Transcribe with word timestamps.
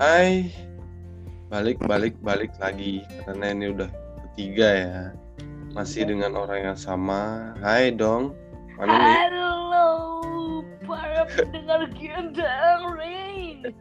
Hai, 0.00 0.48
balik 1.52 1.76
balik 1.84 2.16
balik 2.24 2.56
lagi 2.56 3.04
karena 3.28 3.52
ini 3.52 3.68
udah 3.68 3.92
ketiga 4.32 4.68
ya, 4.72 5.00
masih 5.76 6.08
dengan 6.08 6.40
orang 6.40 6.72
yang 6.72 6.78
sama. 6.80 7.52
Hai 7.60 7.92
dong, 7.92 8.32
mana 8.80 8.96
nih? 8.96 9.16
Halo 9.28 9.92
para 10.88 11.28
pendengar 11.36 11.84
Gendang 11.92 12.96
Rain. 12.96 13.76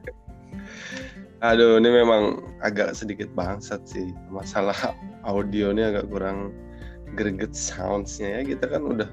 Aduh, 1.39 1.79
ini 1.79 1.87
memang 1.87 2.43
agak 2.67 2.99
sedikit 2.99 3.31
bangsat 3.31 3.87
sih. 3.87 4.11
Masalah 4.27 4.75
audio 5.23 5.71
ini 5.71 5.87
agak 5.87 6.11
kurang 6.11 6.51
greget 7.15 7.55
soundsnya 7.55 8.43
ya. 8.43 8.59
Kita 8.59 8.67
kan 8.67 8.83
udah 8.91 9.09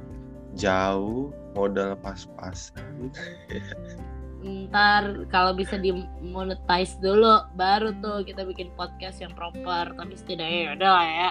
jauh, 0.58 1.30
modal 1.54 1.94
pas-pasan. 2.02 3.14
Ntar 4.46 5.26
kalau 5.34 5.52
bisa 5.58 5.74
di 5.74 5.90
monetize 6.22 6.94
dulu, 7.02 7.42
baru 7.58 7.90
tuh 7.98 8.22
kita 8.22 8.46
bikin 8.46 8.70
podcast 8.78 9.18
yang 9.18 9.34
proper. 9.34 9.90
Tapi 9.98 10.14
setidaknya 10.14 10.58
ya 10.62 10.70
udah 10.78 10.90
lah 10.94 11.06
ya. 11.06 11.28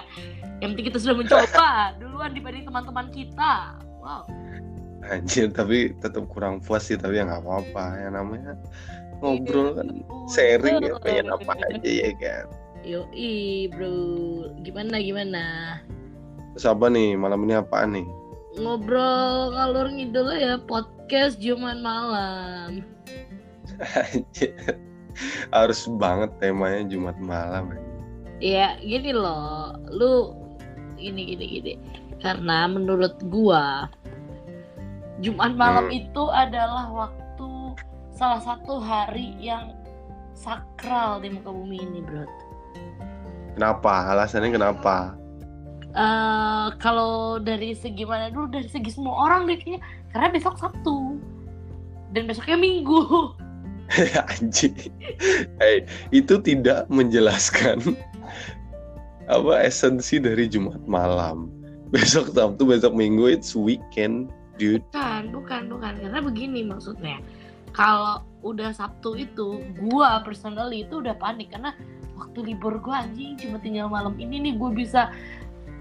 Yang 0.60 0.68
penting 0.76 0.86
kita 0.92 0.98
sudah 1.00 1.16
mencoba 1.16 1.68
duluan 2.00 2.30
dibanding 2.36 2.68
teman-teman 2.68 3.08
kita. 3.08 3.80
Wow. 4.04 4.28
Anjir, 5.08 5.48
tapi 5.48 5.96
tetap 6.04 6.28
kurang 6.28 6.60
puas 6.60 6.84
sih. 6.84 7.00
Tapi 7.00 7.16
ya 7.16 7.24
nggak 7.24 7.40
apa-apa. 7.40 7.84
Yang 8.04 8.12
namanya 8.20 8.52
ngobrol 9.24 9.72
kan 9.72 9.88
sharing 10.28 10.84
ya 10.84 10.92
pengen 11.00 11.32
apa 11.32 11.52
aja 11.56 11.88
ya 11.88 12.12
kan. 12.20 12.44
Yoi 12.86 13.66
bro, 13.72 13.96
gimana 14.62 15.00
gimana? 15.00 15.44
Terus 16.54 16.66
apa 16.70 16.86
nih 16.86 17.18
malam 17.18 17.42
ini 17.48 17.58
apaan 17.58 17.98
nih? 17.98 18.06
Ngobrol 18.56 19.52
ngalur 19.52 19.88
ngidul 19.92 20.28
ya 20.36 20.54
podcast 20.62 21.36
Jumat 21.42 21.80
malam. 21.82 22.95
Harus 25.56 25.88
banget 25.96 26.30
temanya 26.38 26.84
Jumat 26.88 27.16
malam. 27.18 27.72
ya. 28.38 28.76
Gini 28.80 29.16
loh, 29.16 29.76
lu 29.88 30.36
gini 30.96 31.32
gini 31.34 31.44
gini. 31.46 31.72
Karena 32.20 32.68
menurut 32.68 33.16
gua 33.28 33.88
Jumat 35.20 35.56
malam 35.56 35.88
Hmm. 35.88 35.96
itu 35.96 36.24
adalah 36.28 36.88
waktu 36.92 37.48
salah 38.12 38.40
satu 38.40 38.80
hari 38.80 39.32
yang 39.40 39.72
sakral 40.36 41.20
di 41.20 41.32
muka 41.32 41.48
bumi 41.48 41.80
ini, 41.80 42.00
bro. 42.04 42.28
Kenapa? 43.56 44.12
Alasannya 44.12 44.52
kenapa? 44.52 45.16
Eh 45.96 46.68
kalau 46.76 47.40
dari 47.40 47.72
segi 47.72 48.04
mana 48.04 48.28
dulu 48.28 48.52
dari 48.52 48.68
segi 48.68 48.92
semua 48.92 49.16
orang 49.24 49.48
deh 49.48 49.56
kayaknya 49.56 49.80
karena 50.12 50.28
besok 50.28 50.60
Sabtu 50.60 51.16
dan 52.12 52.28
besoknya 52.28 52.60
Minggu. 52.60 53.00
Anjing. 54.32 54.74
Hey, 55.62 55.86
itu 56.10 56.38
tidak 56.42 56.90
menjelaskan 56.90 57.94
apa 59.26 59.52
esensi 59.62 60.18
dari 60.18 60.46
Jumat 60.50 60.82
malam. 60.86 61.50
Besok 61.94 62.34
Sabtu, 62.34 62.66
besok 62.66 62.98
Minggu 62.98 63.30
it's 63.30 63.54
weekend, 63.54 64.34
dude. 64.58 64.82
Bukan, 64.90 65.30
bukan, 65.30 65.62
bukan. 65.70 65.92
Karena 66.02 66.18
begini 66.18 66.66
maksudnya. 66.66 67.22
Kalau 67.70 68.26
udah 68.42 68.74
Sabtu 68.74 69.14
itu, 69.14 69.62
gua 69.78 70.18
personally 70.26 70.82
itu 70.82 70.98
udah 70.98 71.14
panik 71.14 71.54
karena 71.54 71.76
waktu 72.18 72.52
libur 72.52 72.82
gua 72.82 73.06
anjing 73.06 73.38
cuma 73.38 73.62
tinggal 73.62 73.86
malam 73.86 74.16
ini 74.18 74.50
nih 74.50 74.54
gue 74.58 74.70
bisa 74.74 75.14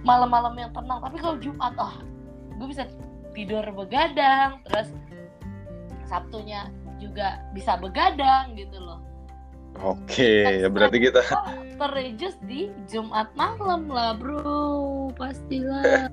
malam-malam 0.06 0.54
yang 0.62 0.70
tenang. 0.78 1.02
Tapi 1.02 1.18
kalau 1.18 1.42
Jumat, 1.42 1.74
oh, 1.82 1.96
gue 2.62 2.68
bisa 2.70 2.86
tidur 3.34 3.66
begadang, 3.74 4.62
terus 4.70 4.94
Sabtunya 6.06 6.70
juga 7.06 7.38
bisa 7.54 7.78
begadang 7.78 8.58
gitu 8.58 8.82
loh. 8.82 9.06
Oke, 9.84 10.64
ya 10.64 10.72
berarti 10.72 11.04
kita 11.04 11.20
Terrejas 11.76 12.40
di 12.48 12.72
Jumat 12.88 13.28
malam 13.36 13.92
lah, 13.92 14.16
bro. 14.16 15.12
Pastilah. 15.20 16.08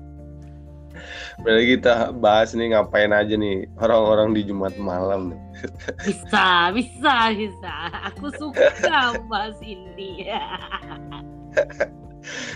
berarti 1.41 1.79
kita 1.79 2.13
bahas 2.21 2.53
nih 2.53 2.75
ngapain 2.75 3.09
aja 3.09 3.33
nih 3.33 3.65
orang-orang 3.81 4.35
di 4.35 4.45
Jumat 4.45 4.75
malam 4.77 5.33
nih. 5.33 5.41
Bisa, 6.03 6.75
bisa, 6.75 7.31
bisa. 7.31 7.73
Aku 8.11 8.27
suka 8.35 9.15
bahas 9.31 9.55
ini. 9.63 10.27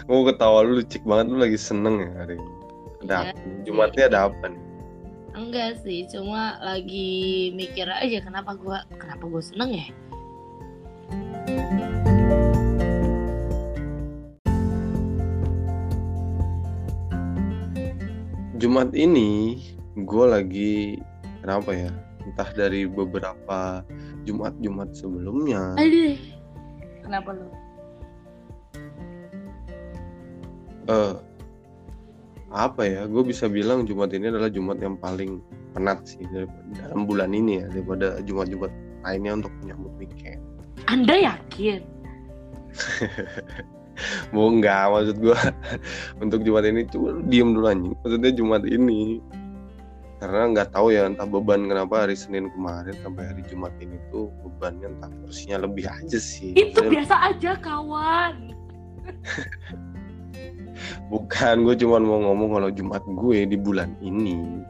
Gue 0.07 0.21
ketawa 0.27 0.63
lu 0.63 0.83
cik 0.83 1.07
banget 1.07 1.31
lu 1.31 1.39
lagi 1.39 1.55
seneng 1.55 2.03
ya 2.03 2.11
hari 2.19 2.35
ini. 2.35 2.51
Ada 3.07 3.31
nih? 3.31 3.63
Jumatnya 3.63 4.03
ada 4.11 4.19
apa 4.27 4.51
nih? 4.51 4.66
Enggak 5.37 5.85
sih, 5.85 6.09
cuma 6.09 6.57
lagi 6.65 7.53
mikir 7.53 7.85
aja 7.85 8.25
kenapa 8.25 8.57
gua 8.57 8.81
kenapa 8.97 9.21
gua 9.29 9.37
seneng 9.37 9.69
ya. 9.69 9.87
Jumat 18.57 18.89
ini 18.97 19.61
gue 19.93 20.25
lagi 20.25 20.97
kenapa 21.45 21.69
ya? 21.69 21.93
Entah 22.25 22.49
dari 22.57 22.89
beberapa 22.89 23.85
Jumat-Jumat 24.25 24.97
sebelumnya. 24.97 25.77
Aduh. 25.77 26.17
Kenapa 27.05 27.29
lu? 27.37 27.45
eh 30.87 31.13
apa 32.47 32.87
ya 32.87 33.01
gue 33.07 33.23
bisa 33.27 33.51
bilang 33.51 33.83
Jumat 33.83 34.15
ini 34.15 34.31
adalah 34.31 34.47
Jumat 34.47 34.79
yang 34.79 34.95
paling 34.95 35.43
penat 35.75 36.07
sih 36.07 36.23
dalam 36.79 37.03
bulan 37.03 37.35
ini 37.35 37.63
ya 37.63 37.65
daripada 37.67 38.23
Jumat-Jumat 38.23 38.71
lainnya 39.03 39.43
untuk 39.43 39.51
menyambut 39.63 39.91
weekend 39.99 40.39
Anda 40.87 41.35
yakin? 41.35 41.83
mau 44.35 44.53
nggak 44.53 44.83
maksud 44.93 45.17
gue 45.19 45.39
untuk 46.23 46.39
Jumat 46.45 46.63
ini 46.69 46.85
cuma 46.87 47.17
diem 47.27 47.51
dulu 47.51 47.67
anjing 47.67 47.93
maksudnya 47.99 48.31
Jumat 48.31 48.63
ini 48.63 49.19
karena 50.17 50.49
nggak 50.49 50.73
tahu 50.73 50.89
ya 50.89 51.05
entah 51.05 51.29
beban 51.29 51.69
kenapa 51.69 52.05
hari 52.05 52.17
Senin 52.17 52.49
kemarin 52.49 52.95
sampai 53.05 53.29
hari 53.29 53.41
Jumat 53.45 53.73
ini 53.77 54.01
tuh 54.09 54.33
bebannya 54.41 54.97
entah 54.97 55.13
porsinya 55.21 55.61
lebih 55.61 55.85
aja 55.85 56.17
sih 56.17 56.57
Itu 56.57 56.89
biasa 56.89 57.33
aja 57.33 57.53
kawan. 57.61 58.49
bukan 61.09 61.63
gue 61.65 61.75
cuma 61.79 62.01
mau 62.01 62.19
ngomong 62.21 62.49
kalau 62.59 62.69
Jumat 62.71 63.03
gue 63.05 63.47
di 63.47 63.57
bulan 63.57 63.95
ini 64.01 64.63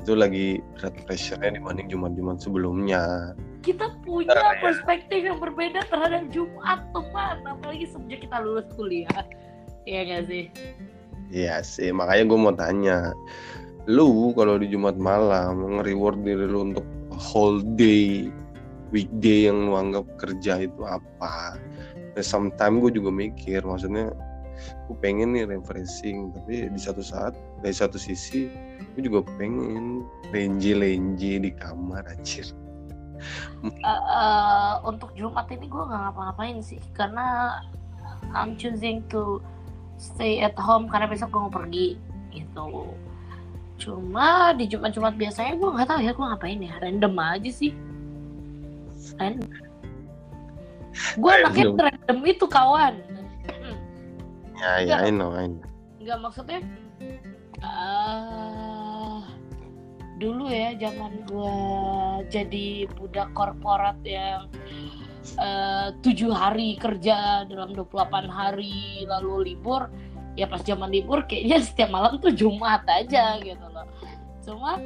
itu 0.00 0.16
lagi 0.16 0.64
berat 0.76 0.96
pressure-nya 1.04 1.60
dibanding 1.60 1.92
Jumat-Jumat 1.92 2.40
sebelumnya 2.40 3.36
Kita 3.60 3.92
punya 4.00 4.32
ya. 4.32 4.56
perspektif 4.56 5.20
yang 5.20 5.36
berbeda 5.36 5.84
terhadap 5.92 6.24
Jumat 6.32 6.80
teman, 6.96 7.44
apalagi 7.44 7.84
sejak 7.92 8.24
kita 8.24 8.40
lulus 8.40 8.64
kuliah. 8.72 9.20
Iya 9.84 10.00
gak 10.08 10.22
sih? 10.32 10.48
Iya 11.28 11.60
sih, 11.60 11.92
makanya 11.92 12.24
gue 12.32 12.38
mau 12.40 12.56
tanya, 12.56 13.12
lu 13.84 14.32
kalau 14.32 14.56
di 14.56 14.72
Jumat 14.72 14.96
malam 14.96 15.60
nge-reward 15.76 16.24
diri 16.24 16.48
lu 16.48 16.72
untuk 16.72 16.88
whole 17.12 17.60
day, 17.76 18.32
weekday 18.96 19.52
yang 19.52 19.68
lu 19.68 19.76
anggap 19.76 20.08
kerja 20.16 20.64
itu 20.64 20.82
apa? 20.88 21.60
Nah, 22.16 22.24
sometimes 22.24 22.80
gue 22.80 22.96
juga 22.96 23.12
mikir, 23.12 23.60
maksudnya 23.60 24.10
gue 24.88 24.96
pengen 24.98 25.34
nih 25.34 25.46
refreshing, 25.46 26.34
tapi 26.34 26.68
di 26.70 26.80
satu 26.80 27.00
saat, 27.00 27.32
dari 27.60 27.74
satu 27.74 27.96
sisi, 27.96 28.50
gue 28.96 29.02
juga 29.02 29.26
pengen 29.38 30.04
lenje-lenje 30.30 31.42
di 31.42 31.50
kamar 31.54 32.06
anjir. 32.10 32.50
Eh, 33.60 33.84
eh, 33.84 34.72
untuk 34.88 35.12
Jumat 35.12 35.44
ini 35.52 35.68
gue 35.68 35.82
nggak 35.84 36.00
ngapa-ngapain 36.08 36.64
sih 36.64 36.80
karena 36.96 37.60
I'm 38.32 38.56
choosing 38.56 39.04
to 39.12 39.44
stay 40.00 40.40
at 40.40 40.56
home 40.56 40.88
karena 40.88 41.04
besok 41.04 41.28
gue 41.36 41.40
mau 41.44 41.52
pergi 41.52 42.00
gitu. 42.32 42.88
Cuma 43.80 44.56
di 44.56 44.68
Jumat-Jumat 44.68 45.16
biasanya 45.16 45.52
gue 45.56 45.68
nggak 45.68 45.88
tahu 45.88 46.00
ya 46.00 46.12
gue 46.16 46.24
ngapain 46.24 46.60
ya 46.60 46.74
random 46.80 47.14
aja 47.16 47.50
sih. 47.52 47.72
Random. 49.20 49.48
Gue 51.20 51.32
anaknya 51.32 51.64
random 51.76 52.18
itu 52.24 52.44
kawan. 52.48 52.94
Ya, 54.60 54.84
ya, 54.84 54.96
I 55.00 55.10
know, 55.10 55.32
I 55.32 55.48
know. 55.48 55.64
Nggak 56.00 56.18
maksudnya 56.20 56.60
eh 57.60 59.20
dulu 60.20 60.52
ya 60.52 60.76
zaman 60.76 61.24
gue 61.24 61.56
jadi 62.28 62.84
budak 62.92 63.32
korporat 63.32 63.96
yang 64.04 64.52
eh, 65.40 65.88
tujuh 66.04 66.28
hari 66.28 66.76
kerja 66.76 67.48
dalam 67.48 67.72
28 67.72 68.28
hari 68.28 69.08
lalu 69.08 69.52
libur 69.52 69.88
ya 70.36 70.44
pas 70.44 70.60
zaman 70.60 70.92
libur 70.92 71.24
kayaknya 71.24 71.64
setiap 71.68 71.88
malam 71.88 72.20
tuh 72.20 72.36
Jumat 72.36 72.84
aja 72.84 73.40
gitu 73.40 73.64
loh 73.72 73.88
cuma 74.44 74.76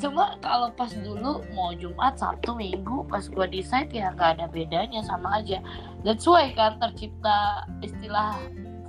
cuma 0.00 0.38
kalau 0.40 0.72
pas 0.72 0.92
dulu 0.92 1.44
mau 1.52 1.72
Jumat 1.76 2.16
Sabtu 2.16 2.56
Minggu 2.56 3.04
pas 3.10 3.24
gue 3.26 3.46
decide 3.50 3.92
ya 3.92 4.12
nggak 4.16 4.38
ada 4.38 4.46
bedanya 4.48 5.04
sama 5.04 5.42
aja 5.42 5.60
that's 6.06 6.24
why 6.24 6.48
kan 6.54 6.80
tercipta 6.80 7.66
istilah 7.84 8.36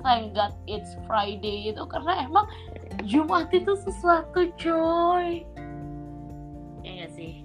thank 0.06 0.36
God 0.36 0.56
it's 0.70 0.96
Friday 1.08 1.72
itu 1.72 1.84
karena 1.90 2.28
emang 2.28 2.46
Jumat 3.04 3.52
itu 3.52 3.76
sesuatu 3.80 4.48
coy 4.56 5.44
ya 6.84 7.08
sih 7.12 7.44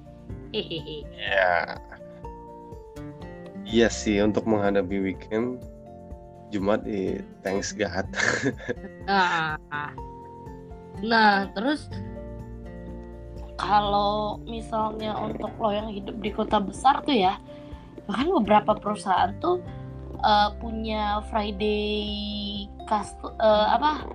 hehehe 0.52 1.06
Ya. 1.14 1.78
Iya 3.69 3.93
sih 3.93 4.16
untuk 4.25 4.49
menghadapi 4.49 4.96
weekend 4.96 5.61
Jumat 6.49 6.81
eh, 6.88 7.20
thanks 7.44 7.76
God. 7.76 8.08
Nah, 9.04 9.61
nah 11.11 11.52
terus 11.52 11.93
kalau 13.58 14.38
misalnya 14.46 15.19
untuk 15.19 15.50
lo 15.58 15.75
yang 15.75 15.90
hidup 15.90 16.16
di 16.22 16.31
kota 16.31 16.62
besar 16.62 17.02
tuh 17.02 17.19
ya, 17.19 17.43
bahkan 18.06 18.31
beberapa 18.31 18.78
perusahaan 18.78 19.34
tuh 19.43 19.58
uh, 20.22 20.55
punya 20.62 21.20
Friday 21.26 22.70
cast 22.87 23.19
uh, 23.20 23.66
apa? 23.75 24.06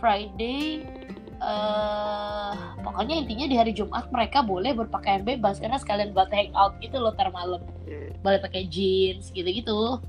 Friday 0.00 0.84
uh, 1.40 2.52
pokoknya 2.80 3.20
intinya 3.20 3.46
di 3.48 3.56
hari 3.56 3.72
Jumat 3.76 4.08
mereka 4.08 4.40
boleh 4.40 4.72
berpakaian 4.72 5.24
bebas 5.24 5.60
karena 5.60 5.76
sekalian 5.76 6.16
buat 6.16 6.32
hangout 6.32 6.80
gitu 6.80 6.96
loh 6.96 7.12
ntar 7.12 7.28
malam. 7.28 7.60
Boleh 8.24 8.40
pakai 8.40 8.64
jeans 8.66 9.28
gitu-gitu. 9.30 10.00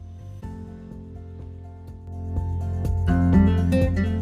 jadi 3.67 4.16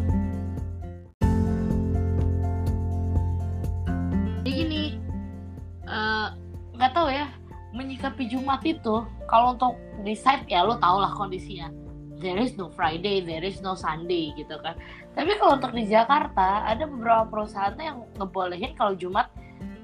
menyikapi 7.96 8.28
Jumat 8.28 8.60
itu 8.68 9.08
kalau 9.24 9.56
untuk 9.56 9.80
decide 10.04 10.44
ya 10.52 10.68
lo 10.68 10.76
tau 10.76 11.00
lah 11.00 11.16
kondisinya 11.16 11.72
there 12.20 12.36
is 12.36 12.52
no 12.60 12.68
Friday, 12.72 13.24
there 13.24 13.44
is 13.44 13.60
no 13.64 13.72
Sunday 13.76 14.32
gitu 14.36 14.56
kan. 14.60 14.76
Tapi 15.16 15.36
kalau 15.40 15.56
untuk 15.56 15.72
di 15.72 15.88
Jakarta 15.88 16.64
ada 16.64 16.84
beberapa 16.84 17.28
perusahaan 17.28 17.76
yang 17.76 18.04
ngebolehin 18.20 18.72
kalau 18.76 18.96
Jumat 18.96 19.28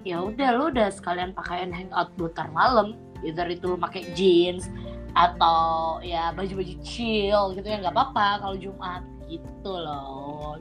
ya 0.05 0.21
udah 0.21 0.49
lo 0.57 0.73
udah 0.73 0.89
sekalian 0.93 1.37
pakaian 1.37 1.73
hangout 1.73 2.13
butar 2.17 2.49
malam, 2.53 2.97
either 3.25 3.49
itu 3.49 3.73
lo 3.73 3.77
pakai 3.77 4.05
jeans 4.17 4.69
atau 5.13 6.01
ya 6.01 6.33
baju-baju 6.33 6.73
chill 6.81 7.53
gitu 7.53 7.69
ya 7.69 7.85
nggak 7.85 7.93
apa-apa 7.97 8.49
kalau 8.49 8.57
Jumat 8.57 9.05
gitu 9.29 9.73
loh. 9.73 10.57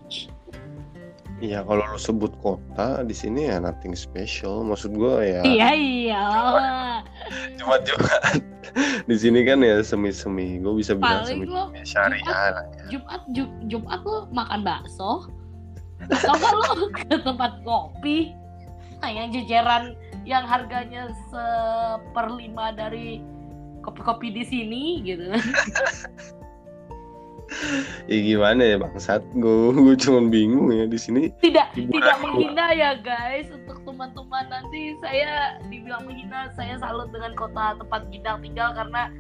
Iya 1.40 1.64
kalau 1.64 1.88
lo 1.88 1.98
sebut 1.98 2.36
kota 2.44 3.02
di 3.08 3.16
sini 3.16 3.48
ya 3.48 3.64
nothing 3.64 3.96
special. 3.96 4.62
Maksud 4.68 4.92
gue 4.92 5.40
ya. 5.40 5.42
Iya 5.42 5.70
iya. 5.72 6.26
Cuma 7.60 7.76
Jumat 7.84 8.24
di 9.10 9.16
sini 9.20 9.44
kan 9.44 9.60
ya 9.64 9.84
semi-semi. 9.84 10.60
Gue 10.60 10.80
bisa 10.80 10.96
bilang 10.96 11.24
Paling 11.28 11.44
semi 11.44 11.46
lo 11.48 11.64
syariah 11.84 12.22
Jumat, 12.24 12.52
lah 12.56 12.66
ya. 12.66 12.84
Jumat 12.92 13.22
Ju- 13.36 13.58
Jumat 13.68 14.00
lo 14.04 14.18
makan 14.32 14.60
bakso 14.64 15.12
atau 16.10 16.34
kan 16.34 16.54
lo 16.58 16.74
ke 16.98 17.16
tempat 17.22 17.62
kopi 17.62 18.34
nah 19.02 19.10
yang 19.10 19.34
jajaran 19.34 19.98
yang 20.30 20.46
harganya 20.46 21.10
seperlima 21.34 22.70
dari 22.74 23.22
kopi-kopi 23.82 24.30
di 24.30 24.44
sini 24.46 24.84
gitu 25.02 25.26
Ya 28.08 28.18
gimana 28.24 28.62
ya 28.64 28.78
bangsat. 28.80 29.22
Gue 29.36 29.76
gue 29.76 29.96
cuma 30.00 30.24
bingung 30.32 30.72
ya 30.72 30.88
di 30.88 30.96
sini. 30.96 31.32
tidak 31.44 31.76
tidak 31.76 32.16
gua. 32.18 32.24
menghina 32.24 32.66
ya 32.72 32.92
guys 33.00 33.52
untuk 33.52 33.84
teman-teman 33.84 34.48
nanti 34.48 34.96
saya 35.04 35.60
dibilang 35.68 36.08
menghina 36.08 36.48
saya 36.56 36.80
salut 36.80 37.12
dengan 37.12 37.36
kota 37.36 37.76
tempat 37.78 38.08
gidang 38.10 38.40
tinggal 38.40 38.72
karena 38.72 39.12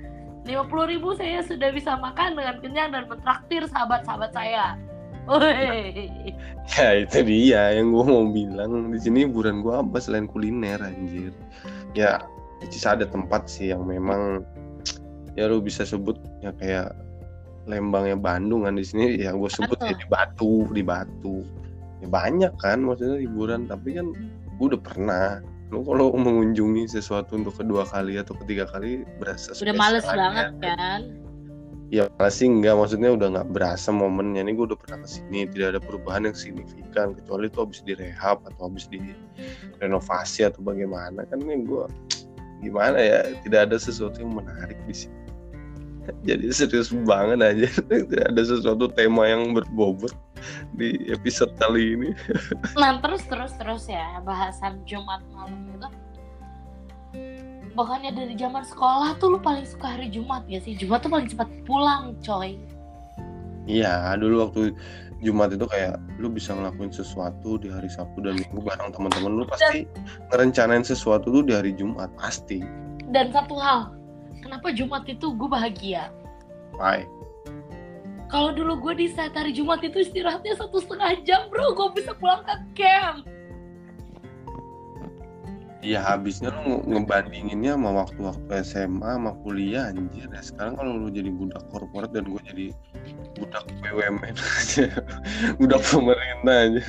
50.000 0.47 0.91
ribu 0.97 1.13
saya 1.13 1.45
sudah 1.45 1.69
bisa 1.69 1.99
makan 2.01 2.33
dengan 2.33 2.57
kenyang 2.65 2.89
dan 2.95 3.05
mentraktir 3.05 3.61
sahabat-sahabat 3.69 4.33
saya 4.33 4.73
Woi. 5.29 6.09
Ya 6.77 7.03
itu 7.03 7.19
dia 7.21 7.77
yang 7.77 7.93
gue 7.93 8.05
mau 8.05 8.25
bilang 8.31 8.89
di 8.89 8.99
sini 9.01 9.29
hiburan 9.29 9.61
gue 9.61 9.75
apa 9.75 10.01
selain 10.01 10.25
kuliner 10.25 10.81
anjir. 10.81 11.29
Ya 11.93 12.25
is 12.63 12.85
ada 12.85 13.05
tempat 13.05 13.45
sih 13.45 13.69
yang 13.69 13.85
memang 13.85 14.45
ya 15.37 15.45
lu 15.45 15.61
bisa 15.61 15.85
sebut 15.85 16.17
ya 16.41 16.49
kayak 16.57 16.95
Lembangnya 17.69 18.17
Bandung 18.17 18.65
kan 18.65 18.77
di 18.77 18.85
sini. 18.85 19.21
Ya 19.21 19.33
gue 19.33 19.49
sebut 19.49 19.77
ya 19.81 19.93
di 19.93 20.07
Batu 20.09 20.65
di 20.73 20.81
Batu. 20.81 21.45
Ya 22.01 22.07
banyak 22.09 22.53
kan 22.57 22.81
maksudnya 22.81 23.21
hiburan 23.21 23.69
tapi 23.69 23.97
kan 23.97 24.13
gue 24.57 24.65
udah 24.73 24.81
pernah. 24.81 25.27
Lu 25.71 25.87
kalau 25.87 26.11
mengunjungi 26.11 26.89
sesuatu 26.89 27.37
untuk 27.39 27.55
kedua 27.55 27.87
kali 27.87 28.19
atau 28.19 28.35
ketiga 28.43 28.67
kali 28.67 29.07
berasa 29.21 29.55
udah 29.55 29.71
spesial 29.71 29.79
males 29.79 30.03
aja. 30.03 30.17
banget 30.17 30.47
kan? 30.59 30.99
Ya 31.91 32.03
pasti 32.17 32.49
enggak. 32.49 32.75
Maksudnya 32.75 33.13
udah 33.13 33.27
nggak 33.39 33.49
berasa 33.53 33.93
momennya. 33.93 34.41
Ini 34.47 34.51
gue 34.57 34.65
udah 34.73 34.79
pernah 34.79 35.05
ke 35.05 35.09
sini. 35.21 35.45
Tidak 35.47 35.77
ada 35.77 35.79
perubahan 35.79 36.27
yang 36.27 36.35
signifikan. 36.35 37.13
Kecuali 37.13 37.47
itu 37.47 37.59
habis 37.61 37.79
direhab 37.85 38.41
atau 38.47 38.67
habis 38.67 38.89
direnovasi 38.89 40.49
atau 40.49 40.59
bagaimana. 40.65 41.23
Kan 41.29 41.45
ini 41.45 41.63
gue 41.63 41.85
gimana 42.65 42.97
ya? 42.97 43.19
Tidak 43.45 43.59
ada 43.69 43.77
sesuatu 43.77 44.19
yang 44.19 44.33
menarik 44.33 44.79
di 44.89 44.95
sini 44.95 45.20
jadi 46.27 46.45
serius 46.51 46.89
banget 46.91 47.39
aja 47.41 47.67
ada 48.29 48.41
sesuatu 48.41 48.87
tema 48.91 49.27
yang 49.27 49.55
berbobot 49.55 50.13
di 50.75 50.97
episode 51.11 51.53
kali 51.57 51.97
ini. 51.97 52.09
Nah 52.81 52.97
terus 52.99 53.23
terus 53.29 53.53
terus 53.57 53.83
ya 53.85 54.19
bahasan 54.25 54.81
Jumat 54.89 55.21
malam 55.33 55.69
itu. 55.69 55.89
Bukannya 57.71 58.11
dari 58.11 58.35
zaman 58.35 58.67
sekolah 58.67 59.15
tuh 59.15 59.37
lu 59.37 59.39
paling 59.39 59.63
suka 59.63 59.95
hari 59.95 60.11
Jumat 60.11 60.43
ya 60.51 60.59
sih? 60.59 60.75
Jumat 60.75 61.05
tuh 61.05 61.11
paling 61.13 61.29
cepat 61.31 61.47
pulang 61.63 62.17
coy. 62.19 62.59
Iya 63.69 64.17
dulu 64.17 64.49
waktu 64.49 64.75
Jumat 65.21 65.53
itu 65.53 65.69
kayak 65.69 66.01
lu 66.17 66.33
bisa 66.33 66.57
ngelakuin 66.57 66.89
sesuatu 66.89 67.61
di 67.61 67.69
hari 67.69 67.87
Sabtu 67.87 68.25
dan 68.25 68.41
Minggu 68.41 68.65
bareng 68.65 68.89
teman-teman 68.89 69.31
lu 69.37 69.45
pasti 69.45 69.85
ngerencanain 70.33 70.81
sesuatu 70.81 71.29
tuh 71.29 71.45
di 71.45 71.53
hari 71.53 71.77
Jumat 71.77 72.09
pasti. 72.17 72.65
Dan 73.13 73.29
satu 73.29 73.53
hal 73.61 74.00
Kenapa 74.41 74.73
Jumat 74.73 75.05
itu 75.05 75.31
gue 75.37 75.49
bahagia? 75.49 76.09
Why? 76.75 77.05
Kalau 78.31 78.55
dulu 78.55 78.79
gue 78.89 79.05
di 79.05 79.07
saat 79.11 79.35
hari 79.35 79.51
Jumat 79.51 79.83
itu 79.83 80.01
istirahatnya 80.01 80.55
satu 80.55 80.79
setengah 80.79 81.19
jam 81.27 81.51
bro. 81.51 81.75
Gue 81.75 81.93
bisa 81.99 82.15
pulang 82.15 82.41
ke 82.47 82.55
camp. 82.79 83.27
Iya 85.81 85.97
habisnya 85.97 86.53
lu 86.53 86.61
nge- 86.61 86.85
ngebandinginnya 86.93 87.73
sama 87.73 88.05
waktu-waktu 88.05 88.51
SMA 88.61 89.17
sama 89.17 89.33
kuliah 89.41 89.89
anjir. 89.89 90.29
Ya 90.29 90.41
sekarang 90.45 90.77
kalau 90.77 90.93
lu 90.93 91.09
jadi 91.09 91.33
budak 91.33 91.65
korporat 91.73 92.13
dan 92.13 92.29
gue 92.29 92.41
jadi 92.45 92.65
budak 93.41 93.65
BUMN 93.81 94.35
aja 94.61 94.85
budak 95.57 95.81
pemerintah 95.81 96.57
aja 96.69 96.83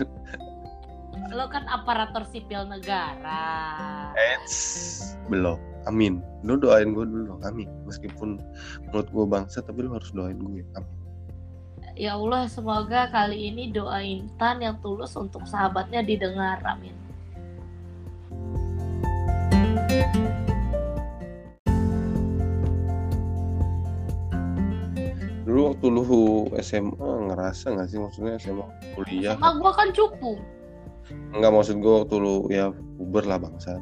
Lo 1.32 1.48
kan 1.48 1.64
aparatur 1.64 2.28
sipil 2.28 2.68
negara. 2.68 4.12
Eits, 4.12 5.16
belum 5.32 5.71
amin. 5.86 6.22
Lu 6.42 6.58
doain 6.58 6.90
gue 6.90 7.04
dulu 7.04 7.36
dong 7.36 7.42
amin. 7.46 7.70
Meskipun 7.86 8.38
menurut 8.88 9.08
gue 9.10 9.24
bangsa 9.26 9.62
tapi 9.62 9.86
lu 9.86 9.94
harus 9.94 10.10
doain 10.14 10.38
gue 10.38 10.62
amin. 10.78 11.02
Ya 11.92 12.16
Allah 12.16 12.48
semoga 12.48 13.12
kali 13.12 13.52
ini 13.52 13.68
doa 13.68 14.00
Intan 14.00 14.64
yang 14.64 14.80
tulus 14.80 15.12
untuk 15.12 15.44
sahabatnya 15.44 16.00
didengar 16.00 16.56
Amin. 16.64 16.96
Dulu 25.44 25.60
waktu 25.68 25.86
lu 25.92 26.02
SMA 26.64 27.10
ngerasa 27.28 27.76
nggak 27.76 27.88
sih 27.92 28.00
maksudnya 28.00 28.40
SMA 28.40 28.66
kuliah? 28.96 29.36
Sama 29.36 29.60
gue 29.60 29.72
kan 29.76 29.88
cupu. 29.92 30.40
Enggak 31.36 31.52
maksud 31.52 31.76
gue 31.76 31.92
waktu 31.92 32.14
lu 32.16 32.48
ya 32.48 32.72
Uber 32.96 33.28
lah 33.28 33.36
bangsa. 33.36 33.76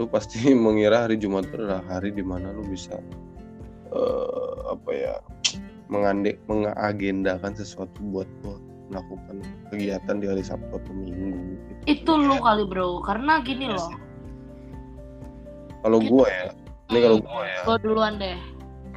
Lu 0.00 0.08
pasti 0.08 0.40
mengira 0.56 1.04
hari 1.04 1.20
Jumat 1.20 1.52
itu 1.52 1.60
adalah 1.60 1.84
hari 1.84 2.10
di 2.16 2.24
mana 2.24 2.56
lu 2.56 2.64
bisa 2.64 2.96
eh, 3.92 4.56
apa 4.72 4.90
ya 4.90 5.14
mengandek 5.92 6.40
mengagendakan 6.48 7.52
sesuatu 7.52 8.00
buat 8.08 8.26
lu 8.46 8.56
melakukan 8.90 9.44
kegiatan 9.70 10.18
di 10.18 10.26
hari 10.26 10.42
Sabtu 10.42 10.72
atau 10.74 10.92
Minggu. 10.96 11.54
gitu. 11.62 11.82
Itu 11.86 12.12
lu 12.18 12.42
kali 12.42 12.66
bro 12.66 12.98
Karena 13.06 13.38
gini 13.44 13.70
Iya 13.70 13.78
loh. 13.78 13.90
Kalau 15.80 15.98
gua 16.02 16.26
ya, 16.26 16.50
ini 16.90 16.98
kalau 16.98 17.18
gua 17.22 17.42
ya, 17.46 17.60
Gue 17.62 17.76
duluan 17.86 18.14
deh 18.18 18.36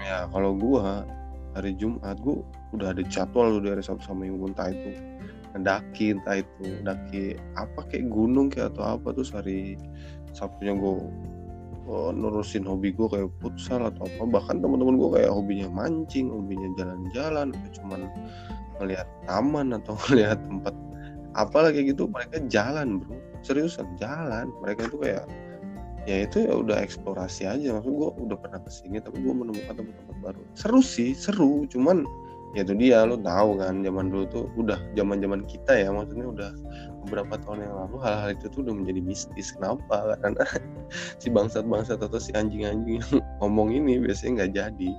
ya 0.03 0.27
kalau 0.29 0.51
gua 0.53 1.07
hari 1.55 1.71
Jumat 1.79 2.19
gua 2.19 2.43
udah 2.75 2.91
ada 2.91 3.03
jadwal 3.07 3.57
lu 3.57 3.59
dari 3.63 3.79
Sabtu 3.79 4.03
sama 4.03 4.27
Minggu 4.27 4.51
entah 4.51 4.69
itu 4.73 4.91
ngedaki 5.53 6.17
entah 6.17 6.41
itu 6.41 6.65
daki 6.81 7.37
apa 7.55 7.85
kayak 7.87 8.09
gunung 8.09 8.49
kayak 8.49 8.73
atau 8.73 8.97
apa 8.97 9.13
terus 9.13 9.29
hari 9.29 9.77
Sabtunya 10.33 10.73
gue 10.73 10.93
nurusin 12.15 12.63
hobi 12.63 12.95
gue 12.95 13.07
kayak 13.11 13.29
futsal 13.43 13.85
atau 13.87 14.07
apa. 14.07 14.23
Bahkan 14.25 14.63
teman-teman 14.63 14.95
gue 14.97 15.09
kayak 15.19 15.31
hobinya 15.31 15.67
mancing 15.69 16.31
hobinya 16.31 16.69
jalan-jalan 16.79 17.51
atau 17.53 17.69
cuman 17.81 18.01
melihat 18.81 19.07
taman 19.29 19.75
atau 19.75 19.93
melihat 20.09 20.39
tempat 20.43 20.75
apalah 21.37 21.69
kayak 21.69 21.95
gitu. 21.95 22.07
Mereka 22.09 22.47
jalan 22.47 23.03
bro. 23.03 23.15
Seriusan 23.43 23.87
jalan. 23.99 24.49
Mereka 24.63 24.87
itu 24.91 24.97
kayak 24.99 25.25
ya 26.03 26.27
itu 26.27 26.47
ya 26.47 26.53
udah 26.55 26.77
eksplorasi 26.79 27.47
aja. 27.47 27.79
Maksud 27.79 27.93
gue 27.93 28.09
udah 28.31 28.37
pernah 28.39 28.59
ke 28.63 28.71
sini 28.71 29.03
tapi 29.03 29.19
gue 29.19 29.33
menemukan 29.35 29.75
tempat-tempat 29.75 30.17
baru. 30.23 30.41
Seru 30.55 30.79
sih 30.79 31.11
seru. 31.11 31.67
Cuman 31.67 32.07
ya 32.53 32.61
itu 32.61 32.73
dia 32.77 33.01
lo 33.01 33.17
tahu 33.17 33.57
kan 33.57 33.81
zaman 33.81 34.13
dulu 34.13 34.25
tuh 34.29 34.45
udah 34.61 34.77
zaman 34.93 35.17
zaman 35.17 35.41
kita 35.49 35.73
ya 35.73 35.89
maksudnya 35.89 36.29
udah 36.29 36.51
beberapa 37.03 37.35
tahun 37.41 37.67
yang 37.67 37.73
lalu 37.75 37.97
hal-hal 37.99 38.29
itu 38.37 38.45
tuh 38.47 38.63
udah 38.63 38.73
menjadi 38.77 39.01
mistis. 39.03 39.51
Kenapa? 39.57 40.15
Karena 40.23 40.45
si 41.21 41.27
bangsat 41.33 41.65
bangsat 41.67 41.99
atau 41.99 42.21
si 42.21 42.31
anjing 42.37 42.63
anjing 42.63 43.01
yang 43.01 43.09
ngomong 43.43 43.73
ini 43.73 43.99
biasanya 43.99 44.45
nggak 44.45 44.51
jadi. 44.53 44.89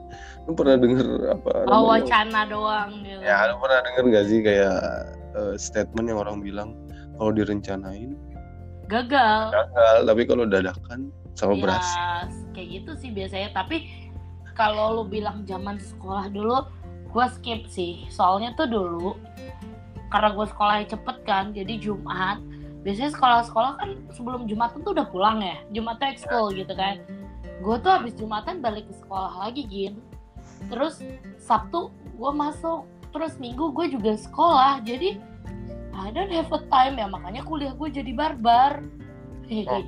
Lu 0.45 0.53
pernah 0.53 0.77
denger 0.77 1.09
apa 1.33 1.51
oh 1.71 1.83
wacana 1.89 2.45
doang 2.51 3.01
gitu 3.07 3.23
ya 3.25 3.49
lu 3.49 3.57
pernah 3.63 3.81
denger 3.87 4.05
nggak 4.11 4.27
sih 4.29 4.39
kayak 4.45 4.79
uh, 5.39 5.55
statement 5.57 6.11
yang 6.11 6.21
orang 6.21 6.43
bilang 6.45 6.77
kalau 7.17 7.31
direncanain 7.31 8.19
gagal. 8.91 9.55
gagal 9.55 9.97
tapi 10.05 10.23
kalau 10.29 10.45
dadakan 10.45 11.09
sama 11.39 11.57
ya, 11.57 11.63
berhasil 11.63 12.03
kayak 12.53 12.69
gitu 12.83 12.93
sih 12.99 13.11
biasanya. 13.15 13.55
Tapi 13.55 14.05
kalau 14.55 15.03
lu 15.03 15.05
bilang 15.11 15.43
zaman 15.47 15.83
sekolah 15.83 16.31
dulu 16.31 16.63
gue 17.14 17.26
skip 17.38 17.71
sih. 17.71 18.02
Soalnya 18.11 18.59
tuh 18.59 18.66
dulu 18.66 19.14
karena 20.11 20.35
gue 20.35 20.47
sekolahnya 20.50 20.87
cepet 20.99 21.16
kan 21.26 21.54
jadi 21.54 21.75
Jumat 21.78 22.38
biasanya 22.85 23.16
sekolah-sekolah 23.16 23.73
kan 23.80 23.90
sebelum 24.12 24.44
Jumatan 24.50 24.83
tuh 24.83 24.92
udah 24.99 25.06
pulang 25.09 25.38
ya. 25.40 25.62
Jumatnya 25.71 26.18
ekskul 26.18 26.50
gitu 26.59 26.75
kan. 26.75 26.99
Gue 27.62 27.78
tuh 27.78 27.94
habis 27.94 28.12
Jumatan 28.18 28.59
balik 28.59 28.90
ke 28.90 28.94
sekolah 28.99 29.47
lagi 29.47 29.62
gin. 29.71 30.02
Terus 30.68 31.00
Sabtu 31.38 31.94
gue 32.18 32.33
masuk 32.35 32.85
terus 33.14 33.38
Minggu 33.38 33.71
gue 33.71 33.94
juga 33.94 34.18
sekolah 34.18 34.83
jadi 34.83 35.23
I 35.94 36.11
don't 36.11 36.35
have 36.35 36.50
a 36.50 36.61
time 36.66 36.99
ya. 36.99 37.06
Makanya 37.06 37.47
kuliah 37.47 37.73
gue 37.78 37.88
jadi 37.88 38.11
barbar. 38.11 38.83
Oke, 39.44 39.68
okay. 39.68 39.85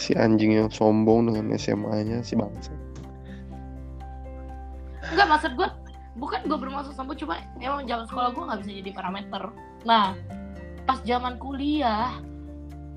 si 0.00 0.16
anjing 0.16 0.56
yang 0.56 0.72
sombong 0.72 1.28
dengan 1.28 1.52
SMA-nya 1.60 2.24
si 2.24 2.32
bangsa. 2.32 2.72
Enggak 5.12 5.28
maksud 5.28 5.52
gue 5.52 5.68
bukan 6.18 6.42
gue 6.46 6.58
bermaksud 6.58 6.94
sombong 6.98 7.18
cuma 7.18 7.38
emang 7.62 7.86
zaman 7.86 8.06
sekolah 8.10 8.28
gue 8.34 8.44
nggak 8.50 8.60
bisa 8.64 8.70
jadi 8.82 8.90
parameter 8.90 9.42
nah 9.86 10.14
pas 10.84 10.98
zaman 11.06 11.38
kuliah 11.38 12.10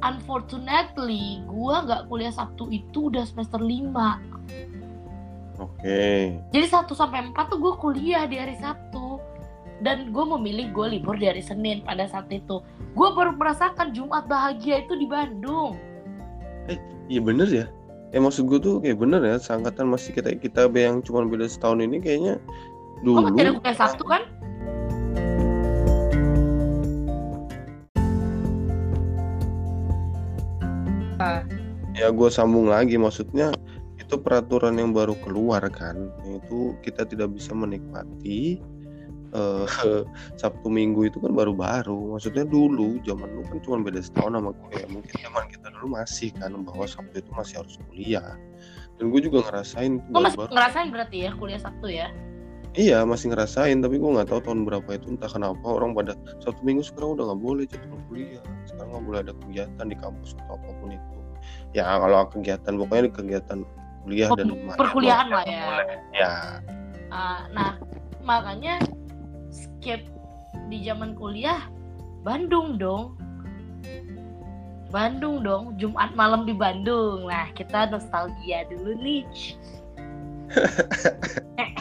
unfortunately 0.02 1.46
gue 1.46 1.76
nggak 1.86 2.10
kuliah 2.10 2.34
Sabtu 2.34 2.70
itu 2.74 3.14
udah 3.14 3.24
semester 3.28 3.62
5 3.62 4.34
Oke. 5.62 5.86
Okay. 5.86 6.22
Jadi 6.50 6.66
1 6.66 6.90
sampai 6.98 7.30
4 7.30 7.52
tuh 7.54 7.62
gue 7.62 7.74
kuliah 7.78 8.26
di 8.26 8.42
hari 8.42 8.58
Sabtu 8.58 9.22
dan 9.86 10.10
gue 10.10 10.26
memilih 10.38 10.74
gue 10.74 10.98
libur 10.98 11.14
di 11.14 11.30
hari 11.30 11.46
Senin 11.46 11.86
pada 11.86 12.10
saat 12.10 12.26
itu. 12.34 12.64
Gue 12.98 13.10
baru 13.14 13.38
merasakan 13.38 13.94
Jumat 13.94 14.26
bahagia 14.26 14.82
itu 14.82 14.98
di 14.98 15.06
Bandung. 15.06 15.78
Eh, 16.72 16.80
iya 17.06 17.22
bener 17.22 17.48
ya. 17.54 17.66
Eh 18.14 18.22
maksud 18.22 18.50
gue 18.50 18.60
tuh 18.62 18.82
kayak 18.82 18.98
bener 19.02 19.22
ya, 19.26 19.38
seangkatan 19.42 19.90
masih 19.90 20.14
kita 20.14 20.38
kita 20.38 20.70
yang 20.74 21.02
cuma 21.06 21.26
beda 21.26 21.50
setahun 21.50 21.82
ini 21.82 21.98
kayaknya 21.98 22.38
dulu. 23.04 23.20
Oh, 23.20 23.24
masih 23.28 23.44
ada 23.44 23.52
kuliah 23.60 23.78
Sabtu 23.78 24.04
kan? 24.08 24.24
Ya 31.94 32.12
gue 32.12 32.30
sambung 32.32 32.68
lagi 32.68 33.00
maksudnya 33.00 33.54
itu 33.96 34.20
peraturan 34.20 34.76
yang 34.76 34.92
baru 34.92 35.16
keluar 35.24 35.64
kan? 35.72 36.12
Itu 36.26 36.76
kita 36.84 37.08
tidak 37.08 37.32
bisa 37.38 37.56
menikmati 37.56 38.60
uh, 39.32 39.64
Sabtu 40.42 40.68
Minggu 40.68 41.08
itu 41.08 41.22
kan 41.24 41.32
baru-baru. 41.32 42.18
Maksudnya 42.18 42.44
dulu 42.44 43.00
zaman 43.08 43.30
lu 43.32 43.44
kan 43.48 43.60
cuma 43.64 43.78
beda 43.86 44.04
setahun 44.04 44.36
sama 44.36 44.52
gue 44.52 44.72
ya. 44.80 44.88
Mungkin 44.90 45.16
zaman 45.22 45.44
kita 45.48 45.68
dulu 45.80 45.88
masih 45.96 46.30
kan? 46.36 46.52
Bahwa 46.66 46.86
Sabtu 46.90 47.24
itu 47.24 47.32
masih 47.32 47.56
harus 47.64 47.76
kuliah. 47.88 48.36
Dan 49.00 49.14
gue 49.14 49.22
juga 49.24 49.48
ngerasain 49.48 50.04
gue 50.04 50.20
masih 50.20 50.40
baru. 50.44 50.52
ngerasain 50.52 50.88
berarti 50.92 51.18
ya 51.24 51.32
kuliah 51.40 51.62
Sabtu 51.62 51.88
ya 51.88 52.12
Iya 52.74 53.06
masih 53.06 53.30
ngerasain 53.30 53.86
tapi 53.86 54.02
gue 54.02 54.10
nggak 54.10 54.34
tahu 54.34 54.42
tahun 54.50 54.66
berapa 54.66 54.98
itu 54.98 55.14
entah 55.14 55.30
kenapa 55.30 55.62
orang 55.62 55.94
pada 55.94 56.18
satu 56.42 56.58
minggu 56.66 56.82
sekarang 56.82 57.22
udah 57.22 57.30
nggak 57.30 57.42
boleh 57.46 57.64
jadwal 57.70 58.02
kuliah. 58.10 58.42
Sekarang 58.66 58.90
nggak 58.98 59.06
boleh 59.06 59.20
ada 59.22 59.34
kegiatan 59.46 59.86
di 59.86 59.98
kampus 60.02 60.34
atau 60.42 60.58
apa 60.58 60.70
pun 60.82 60.90
itu. 60.90 61.16
Ya 61.78 61.86
kalau 61.86 62.26
kegiatan 62.34 62.74
pokoknya 62.74 63.04
di 63.06 63.14
kegiatan 63.14 63.60
kuliah 64.02 64.30
oh, 64.34 64.38
dan 64.38 64.48
perkuliahan 64.74 65.28
lah 65.30 65.46
ya. 65.46 65.64
Ya. 66.18 66.34
Uh, 67.14 67.42
nah 67.54 67.78
makanya 68.26 68.82
skip 69.54 70.02
di 70.74 70.82
zaman 70.82 71.14
kuliah 71.14 71.62
Bandung 72.26 72.82
dong. 72.82 73.14
Bandung 74.90 75.46
dong 75.46 75.78
Jumat 75.78 76.10
malam 76.18 76.50
di 76.50 76.58
Bandung. 76.58 77.30
Nah 77.30 77.54
kita 77.54 77.86
nostalgia 77.94 78.66
dulu 78.66 78.98
nih 78.98 79.26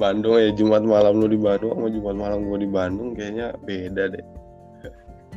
Bandung 0.00 0.40
ya 0.40 0.50
Jumat 0.56 0.82
malam 0.82 1.20
lu 1.20 1.28
di 1.28 1.36
Bandung 1.36 1.76
sama 1.76 1.88
Jumat 1.92 2.16
malam 2.16 2.48
gua 2.48 2.58
di 2.58 2.70
Bandung 2.70 3.12
kayaknya 3.12 3.52
beda 3.68 4.16
deh. 4.16 4.24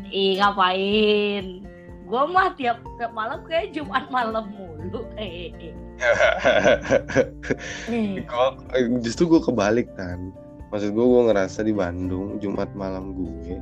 Ih 0.10 0.40
ngapain? 0.40 1.68
Gua 2.08 2.24
mah 2.30 2.56
tiap 2.56 2.80
tiap 3.02 3.12
malam 3.12 3.44
kayak 3.44 3.76
Jumat 3.76 4.08
malam 4.08 4.56
mulu. 4.56 5.04
Eh. 5.20 5.52
gua, 8.32 8.56
justru 9.04 9.32
gue 9.32 9.42
kebalik 9.44 9.88
kan. 9.96 10.32
Maksud 10.72 10.92
gue 10.92 11.06
gue 11.08 11.22
ngerasa 11.32 11.64
di 11.64 11.72
Bandung 11.72 12.36
Jumat 12.44 12.68
malam 12.76 13.16
gue 13.16 13.56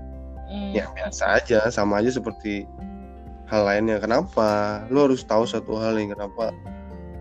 hmm. 0.53 0.72
ya 0.77 0.86
biasa 0.94 1.42
aja 1.42 1.60
sama 1.74 2.01
aja 2.01 2.13
seperti 2.13 2.70
hal 3.50 3.65
lainnya. 3.65 3.98
Kenapa? 3.98 4.82
Lu 4.94 5.10
harus 5.10 5.25
tahu 5.25 5.50
satu 5.50 5.77
hal 5.77 5.98
nih 5.98 6.13
kenapa 6.13 6.53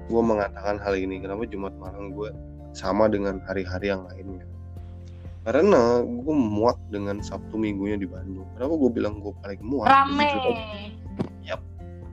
gue 0.09 0.23
mengatakan 0.23 0.81
hal 0.83 0.95
ini. 0.99 1.23
Kenapa 1.23 1.47
Jumat 1.47 1.75
malam 1.79 2.15
gue 2.15 2.31
sama 2.73 3.07
dengan 3.07 3.39
hari-hari 3.47 3.93
yang 3.93 4.07
lainnya? 4.09 4.47
Karena 5.43 6.07
gue 6.07 6.35
muak 6.35 6.79
dengan 6.95 7.19
Sabtu 7.19 7.59
minggunya 7.59 7.99
di 7.99 8.07
Bandung. 8.07 8.47
Kenapa 8.55 8.75
gue 8.79 8.91
bilang 8.95 9.19
gue 9.19 9.35
paling 9.43 9.61
muak? 9.67 9.91
Rame. 9.91 10.31
Ya 11.43 11.59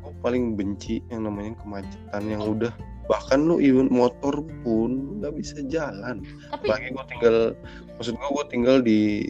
gue 0.02 0.14
paling 0.26 0.58
benci 0.58 1.06
yang 1.14 1.30
namanya 1.30 1.54
kemacetan 1.62 2.24
yang 2.26 2.42
udah. 2.42 2.74
Bahkan 3.10 3.46
lu 3.46 3.62
even 3.62 3.90
motor 3.90 4.42
pun 4.66 5.22
nggak 5.22 5.34
bisa 5.38 5.62
jalan. 5.70 6.26
Tapi... 6.50 6.66
lagi 6.74 6.88
gue 6.90 7.06
tinggal 7.06 7.38
maksud 7.98 8.18
gue 8.18 8.30
gue 8.34 8.46
tinggal 8.50 8.78
di 8.82 9.30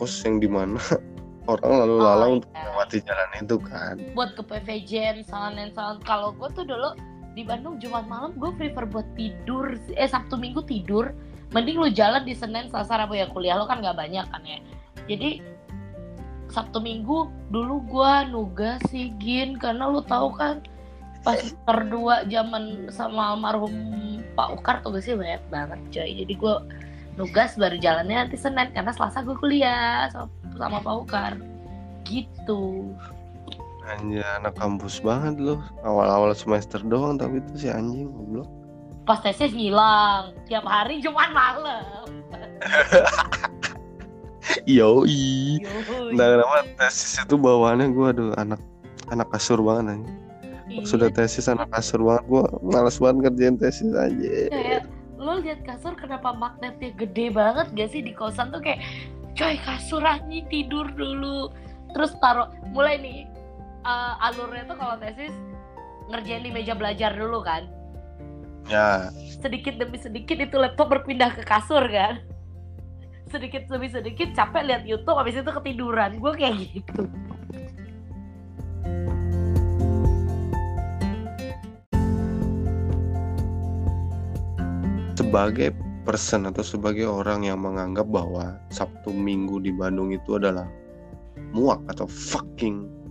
kos 0.00 0.24
yang 0.24 0.40
di 0.40 0.48
mana 0.48 0.80
orang 1.52 1.84
lalu 1.84 1.96
lalang 2.00 2.30
oh, 2.30 2.36
untuk 2.40 2.50
melewati 2.56 2.98
jalan 3.04 3.28
itu 3.36 3.56
kan. 3.60 3.94
Buat 4.16 4.40
ke 4.40 4.42
PVJ 4.44 5.20
misalnya 5.20 5.68
kalau 6.08 6.32
gue 6.32 6.48
tuh 6.56 6.64
dulu 6.64 6.96
di 7.34 7.42
Bandung 7.42 7.82
Jumat 7.82 8.06
malam 8.06 8.32
gue 8.38 8.50
prefer 8.54 8.86
buat 8.86 9.06
tidur 9.18 9.74
eh 9.98 10.08
Sabtu 10.08 10.38
Minggu 10.38 10.62
tidur. 10.64 11.10
Mending 11.54 11.78
lu 11.78 11.90
jalan 11.90 12.26
di 12.26 12.34
Senin 12.34 12.66
Selasa 12.66 12.98
Rabu 12.98 13.14
ya 13.14 13.30
kuliah 13.30 13.54
lo 13.58 13.66
kan 13.66 13.78
nggak 13.78 13.94
banyak 13.94 14.26
kan 14.26 14.42
ya. 14.42 14.58
Jadi 15.06 15.42
Sabtu 16.50 16.78
Minggu 16.78 17.30
dulu 17.50 17.82
gue 17.90 18.12
nugas 18.30 18.78
sih 18.90 19.10
Gin 19.18 19.58
karena 19.58 19.90
lu 19.90 20.02
tahu 20.06 20.34
kan 20.34 20.62
pas 21.26 21.40
terdua 21.66 22.26
zaman 22.30 22.90
sama 22.90 23.34
almarhum 23.34 23.74
Pak 24.34 24.48
Ukar 24.58 24.76
tuh 24.82 24.98
sih 25.02 25.14
banyak 25.18 25.42
banget 25.50 25.80
coy. 25.90 26.10
Jadi 26.22 26.34
gue 26.34 26.54
nugas 27.14 27.54
baru 27.54 27.78
jalannya 27.78 28.26
nanti 28.26 28.38
Senin 28.38 28.70
karena 28.74 28.90
Selasa 28.94 29.22
gue 29.22 29.34
kuliah 29.38 30.10
sama, 30.10 30.30
sama 30.58 30.78
Pak 30.82 30.94
Ukar. 31.02 31.32
Gitu 32.06 32.94
Anjir 33.84 34.24
anak 34.40 34.56
kampus 34.56 34.96
banget 35.04 35.36
loh 35.36 35.60
Awal-awal 35.84 36.32
semester 36.32 36.80
doang 36.80 37.20
tapi 37.20 37.44
itu 37.44 37.66
si 37.66 37.68
anjing 37.68 38.08
goblok. 38.08 38.48
Pas 39.04 39.20
tesis 39.20 39.52
ngilang 39.52 40.32
Tiap 40.48 40.64
hari 40.64 41.04
Jumat 41.04 41.28
malam. 41.36 42.08
Yoi. 44.68 45.60
Nah 46.16 46.26
kenapa 46.36 46.58
tesis 46.80 47.20
itu 47.20 47.36
bawaannya 47.36 47.92
gue 47.92 48.06
aduh 48.12 48.32
anak 48.36 48.60
anak 49.12 49.28
kasur 49.32 49.60
banget 49.60 50.00
aja 50.00 50.12
iya. 50.68 50.84
Sudah 50.84 51.08
tesis 51.12 51.48
anak 51.48 51.68
kasur 51.72 52.00
banget 52.00 52.24
gue 52.28 52.44
Males 52.64 52.96
banget 53.00 53.32
kerjain 53.32 53.56
tesis 53.60 53.92
aja 53.92 54.48
Kayak 54.52 54.88
lo 55.16 55.40
lihat 55.40 55.64
kasur 55.64 55.96
kenapa 55.96 56.36
magnetnya 56.36 56.92
gede 57.00 57.32
banget 57.32 57.66
gak 57.72 57.88
sih? 57.92 58.04
Di 58.04 58.12
kosan 58.12 58.52
tuh 58.52 58.60
kayak 58.60 58.84
coy 59.36 59.56
kasur 59.64 60.04
anjing 60.04 60.44
tidur 60.52 60.84
dulu. 60.92 61.48
Terus 61.96 62.12
taruh 62.20 62.52
mulai 62.76 63.00
nih 63.00 63.33
uh, 63.84 64.16
alurnya 64.24 64.64
tuh 64.66 64.76
kalau 64.80 64.96
tesis 64.98 65.32
ngerjain 66.08 66.44
di 66.44 66.50
meja 66.52 66.74
belajar 66.76 67.12
dulu 67.16 67.44
kan. 67.44 67.68
Ya. 68.68 69.12
Sedikit 69.40 69.76
demi 69.76 70.00
sedikit 70.00 70.40
itu 70.40 70.56
laptop 70.56 70.88
berpindah 70.92 71.36
ke 71.36 71.44
kasur 71.44 71.84
kan. 71.84 72.24
Sedikit 73.28 73.68
demi 73.68 73.92
sedikit 73.92 74.32
capek 74.32 74.62
lihat 74.64 74.82
YouTube 74.88 75.16
habis 75.16 75.36
itu 75.36 75.48
ketiduran. 75.48 76.16
Gue 76.16 76.32
kayak 76.32 76.56
gitu. 76.72 77.08
Sebagai 85.14 85.74
person 86.04 86.46
atau 86.46 86.60
sebagai 86.60 87.08
orang 87.08 87.48
yang 87.48 87.64
menganggap 87.64 88.06
bahwa 88.06 88.60
Sabtu 88.68 89.10
Minggu 89.10 89.60
di 89.64 89.72
Bandung 89.72 90.12
itu 90.12 90.36
adalah 90.36 90.68
muak 91.50 91.80
atau 91.90 92.04
fucking 92.06 93.03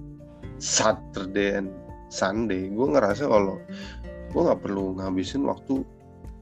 Saturday 0.64 1.60
and 1.60 1.76
Sunday. 2.08 2.72
Gue 2.72 2.88
ngerasa 2.96 3.28
kalau 3.28 3.60
gue 4.32 4.42
nggak 4.42 4.62
perlu 4.64 4.96
ngabisin 4.96 5.44
waktu 5.44 5.84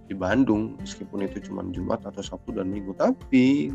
di 0.06 0.14
Bandung 0.14 0.78
meskipun 0.78 1.26
itu 1.26 1.42
cuma 1.50 1.66
Jumat 1.74 2.06
atau 2.06 2.22
Sabtu 2.22 2.54
dan 2.54 2.70
Minggu. 2.70 2.94
Tapi 2.94 3.74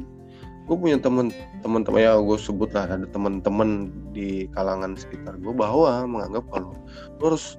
gue 0.66 0.76
punya 0.78 1.02
temen 1.02 1.34
temen 1.66 1.82
teman 1.82 1.98
ya 1.98 2.14
gue 2.22 2.38
sebut 2.38 2.70
lah 2.70 2.86
ada 2.86 3.06
temen-temen 3.10 3.90
di 4.14 4.46
kalangan 4.54 4.94
sekitar 4.94 5.38
gue 5.38 5.54
bahwa 5.54 6.06
menganggap 6.06 6.42
kalau 6.50 6.74
lu 7.18 7.22
harus 7.22 7.58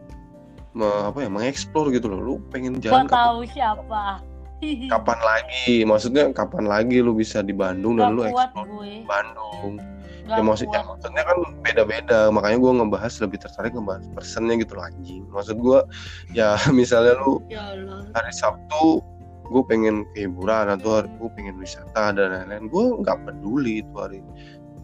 me, 0.76 0.88
apa 0.88 1.28
ya 1.28 1.30
mengeksplor 1.32 1.92
gitu 1.92 2.08
loh. 2.08 2.20
Lu 2.24 2.34
pengen 2.56 2.80
jalan 2.80 3.04
kapan, 3.04 3.12
tahu 3.12 3.40
siapa. 3.52 4.04
kapan 4.90 5.20
lagi? 5.22 5.86
Maksudnya 5.86 6.34
kapan 6.34 6.66
lagi 6.66 7.04
lu 7.04 7.14
bisa 7.14 7.44
di 7.44 7.52
Bandung 7.54 8.00
dan 8.00 8.10
Gak 8.10 8.16
lu 8.16 8.22
kuat 8.32 8.50
eksplor 8.56 8.66
gue. 8.72 8.94
Bandung 9.06 9.97
ya 10.28 10.44
maksudnya 10.44 10.82
kuat. 10.84 10.90
maksudnya 10.96 11.24
kan 11.24 11.38
beda-beda. 11.64 12.20
Makanya 12.30 12.58
gue 12.60 12.72
ngebahas 12.84 13.14
lebih 13.24 13.38
tertarik 13.40 13.72
ngebahas 13.74 14.06
persennya 14.12 14.56
gitu 14.60 14.74
loh 14.76 14.86
anjing. 14.86 15.24
Maksud 15.32 15.58
gue 15.60 15.80
ya 16.36 16.60
misalnya 16.80 17.16
lu 17.24 17.40
Ya 17.48 17.74
hari 18.14 18.32
Sabtu 18.36 19.00
gue 19.48 19.64
pengen 19.64 20.04
ke 20.12 20.28
hiburan 20.28 20.68
atau 20.76 21.00
hari 21.00 21.10
gue 21.16 21.30
pengen 21.40 21.56
wisata 21.56 22.12
dan 22.12 22.36
lain-lain 22.36 22.68
gue 22.68 22.84
nggak 23.00 23.18
peduli 23.24 23.80
itu 23.80 23.96
hari 23.96 24.20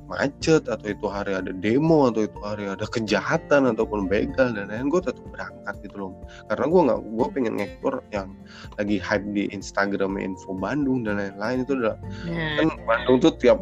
macet 0.07 0.67
atau 0.67 0.87
itu 0.91 1.07
hari 1.07 1.33
ada 1.33 1.51
demo 1.55 2.11
atau 2.11 2.27
itu 2.27 2.39
hari 2.43 2.67
ada 2.67 2.83
kejahatan 2.85 3.71
ataupun 3.71 4.05
begal 4.11 4.51
dan 4.51 4.67
lain-lain 4.67 4.91
gue 4.91 5.01
tetap 5.03 5.25
berangkat 5.31 5.75
gitu 5.83 5.95
loh. 5.97 6.11
Karena 6.51 6.65
gue 6.67 6.81
nggak 6.91 6.99
gue 7.01 7.27
pengen 7.33 7.53
ngeksplor 7.59 7.95
yang 8.11 8.29
lagi 8.75 8.97
hype 8.99 9.27
di 9.31 9.47
Instagram 9.55 10.19
info 10.19 10.53
Bandung 10.53 11.07
dan 11.07 11.19
lain-lain 11.19 11.63
itu 11.63 11.73
adalah 11.79 11.97
Nah, 12.27 12.51
kan 12.59 12.67
Bandung 12.83 13.17
tuh 13.23 13.33
tiap 13.39 13.59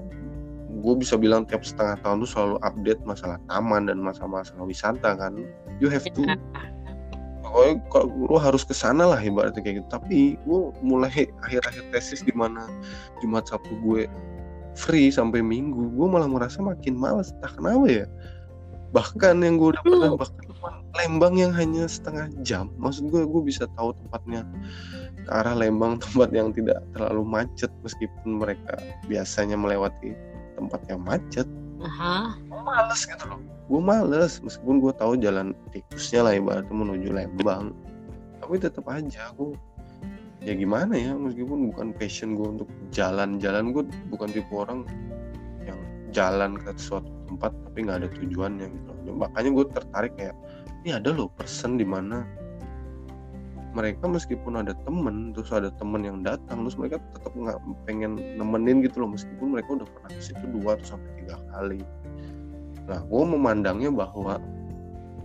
gue 0.80 0.96
bisa 0.96 1.20
bilang 1.20 1.44
tiap 1.44 1.68
setengah 1.68 2.00
tahun 2.00 2.24
tuh 2.24 2.30
selalu 2.32 2.56
update 2.64 3.02
masalah 3.04 3.38
taman 3.52 3.92
dan 3.92 4.00
masalah-masalah 4.00 4.64
wisata 4.64 5.20
kan? 5.20 5.36
You 5.84 5.92
have 5.92 6.08
to 6.08 6.24
pokoknya 7.52 7.76
kalau 7.92 8.08
lu 8.32 8.38
harus 8.40 8.64
ke 8.64 8.72
sana 8.72 9.12
lah 9.12 9.20
ibaratnya 9.20 9.60
kayak 9.60 9.84
gitu. 9.84 9.88
Tapi 9.92 10.40
gue 10.40 10.60
mulai 10.80 11.12
akhir-akhir 11.44 11.84
tesis 11.92 12.24
di 12.24 12.32
mana 12.32 12.70
Jumat 13.20 13.52
Sabtu 13.52 13.76
gue 13.84 14.08
free 14.80 15.12
sampai 15.12 15.44
Minggu 15.44 15.92
gue 15.92 16.08
malah 16.08 16.32
merasa 16.32 16.64
makin 16.64 16.96
malas 16.96 17.36
entah 17.36 17.52
kenapa 17.52 17.86
ya. 17.92 18.06
Bahkan 18.96 19.44
yang 19.44 19.60
gue 19.60 19.76
udah 19.76 19.84
pernah 19.84 20.16
bahkan 20.16 20.46
Lembang 20.92 21.40
yang 21.40 21.56
hanya 21.56 21.88
setengah 21.88 22.28
jam. 22.44 22.70
Maksud 22.78 23.10
gue 23.10 23.24
gue 23.24 23.42
bisa 23.42 23.66
tahu 23.80 23.96
tempatnya 24.06 24.44
ke 25.26 25.32
arah 25.32 25.56
Lembang 25.56 25.98
tempat 26.04 26.30
yang 26.36 26.52
tidak 26.52 26.84
terlalu 26.94 27.24
macet 27.24 27.72
meskipun 27.82 28.40
mereka 28.44 28.78
biasanya 29.08 29.56
melewati 29.56 30.14
tempat 30.62 30.82
yang 30.86 31.02
macet 31.02 31.48
aha. 31.82 32.38
gue 32.38 32.62
males 32.62 33.02
gitu 33.02 33.24
loh 33.26 33.42
gue 33.42 33.82
males 33.82 34.34
meskipun 34.44 34.78
gue 34.84 34.94
tahu 34.94 35.14
jalan 35.18 35.58
tikusnya 35.74 36.22
lah 36.28 36.34
ibaratnya 36.38 36.76
menuju 36.76 37.10
Lembang 37.10 37.74
tapi 38.38 38.60
tetap 38.62 38.86
aja 38.92 39.34
gue 39.34 39.58
ya 40.42 40.54
gimana 40.58 40.98
ya 40.98 41.14
meskipun 41.14 41.70
bukan 41.74 41.94
passion 41.94 42.34
gue 42.34 42.48
untuk 42.60 42.70
jalan-jalan 42.90 43.72
gue 43.72 43.84
bukan 44.10 44.30
tipe 44.34 44.52
orang 44.52 44.84
yang 45.62 45.80
jalan 46.10 46.58
ke 46.58 46.74
suatu 46.76 47.08
tempat 47.30 47.54
tapi 47.70 47.78
nggak 47.88 47.98
ada 48.04 48.10
tujuannya 48.12 48.68
gitu 48.68 48.90
loh. 49.08 49.16
makanya 49.22 49.50
gue 49.54 49.66
tertarik 49.72 50.14
kayak 50.18 50.36
ini 50.82 50.98
ada 50.98 51.14
loh 51.14 51.30
person 51.38 51.78
di 51.78 51.86
mana 51.86 52.26
mereka 53.72 54.04
meskipun 54.08 54.60
ada 54.60 54.76
temen 54.84 55.32
terus 55.32 55.52
ada 55.56 55.72
temen 55.80 56.04
yang 56.04 56.20
datang 56.20 56.68
terus 56.68 56.76
mereka 56.76 57.00
tetap 57.16 57.32
nggak 57.32 57.60
pengen 57.88 58.20
nemenin 58.36 58.84
gitu 58.84 59.04
loh 59.04 59.16
meskipun 59.16 59.56
mereka 59.56 59.80
udah 59.80 59.88
pernah 59.88 60.12
ke 60.12 60.22
situ 60.22 60.46
dua 60.60 60.76
atau 60.76 60.96
sampai 60.96 61.12
tiga 61.24 61.36
kali 61.56 61.82
nah 62.90 63.00
gue 63.08 63.24
memandangnya 63.24 63.92
bahwa 63.94 64.42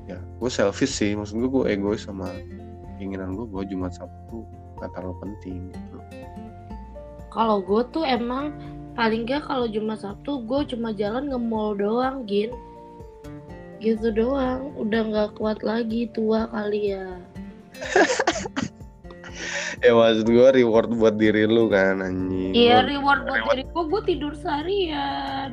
ya 0.06 0.18
gue 0.38 0.50
selfish 0.50 0.94
sih 0.94 1.18
maksud 1.18 1.42
gue 1.42 1.50
gue 1.50 1.64
egois 1.66 2.06
sama 2.06 2.30
keinginan 2.96 3.34
gue 3.34 3.46
gue 3.50 3.62
Jumat 3.74 3.98
Sabtu 3.98 4.46
nggak 4.78 4.90
terlalu 4.92 5.16
penting 5.24 5.60
gitu 5.72 5.98
Kalau 7.32 7.60
gue 7.60 7.82
tuh 7.92 8.04
emang 8.06 8.48
paling 8.96 9.28
gak 9.28 9.44
kalau 9.44 9.68
Jumat 9.68 10.00
Sabtu 10.00 10.40
gue 10.48 10.72
cuma 10.72 10.96
jalan 10.96 11.28
nge 11.28 11.36
mall 11.36 11.76
doang, 11.76 12.24
Gin. 12.24 12.48
Gitu 13.76 14.08
doang. 14.08 14.72
Udah 14.72 15.04
nggak 15.04 15.36
kuat 15.36 15.60
lagi 15.60 16.08
tua 16.16 16.48
kali 16.48 16.96
ya. 16.96 17.20
Ya 19.84 19.92
maksud 19.92 20.26
gue 20.26 20.48
reward 20.54 20.88
buat 20.92 21.14
diri 21.16 21.44
lu 21.44 21.68
kan 21.68 22.00
anjing 22.00 22.52
Iya 22.52 22.84
reward 22.84 23.28
buat 23.28 23.40
reward. 23.44 23.56
diri 23.56 23.64
gue, 23.66 23.84
gue 23.86 24.02
tidur 24.06 24.32
seharian. 24.34 25.50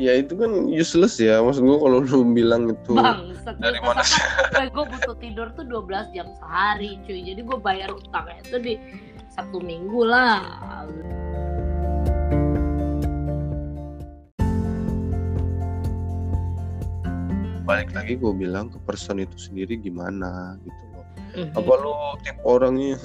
ya 0.00 0.16
itu 0.16 0.32
kan 0.32 0.48
useless 0.66 1.20
ya 1.20 1.44
maksud 1.44 1.60
gue 1.60 1.76
kalau 1.76 2.00
lu 2.00 2.24
bilang 2.24 2.72
itu 2.72 2.96
Bang, 2.96 3.36
dari 3.60 3.76
mana 3.84 4.00
sih? 4.00 4.16
gue 4.76 4.84
butuh 4.86 5.16
tidur 5.20 5.52
tuh 5.52 5.66
12 5.66 6.16
jam 6.16 6.24
sehari 6.40 6.96
cuy. 7.04 7.20
Jadi 7.20 7.40
gue 7.44 7.58
bayar 7.60 7.92
utangnya 7.92 8.40
itu 8.40 8.56
di 8.56 8.74
Sabtu 9.28 9.60
Minggu 9.60 10.08
lah. 10.08 10.88
Balik 17.70 17.90
lagi 17.94 18.18
gue 18.18 18.32
bilang 18.34 18.66
ke 18.66 18.78
person 18.82 19.22
itu 19.22 19.38
sendiri 19.38 19.78
gimana 19.78 20.58
gitu 20.66 20.82
loh 20.90 21.06
Mhm. 21.30 21.54
apa 21.54 21.72
lu 21.78 21.94
tipe 22.26 22.42
orangnya 22.42 22.98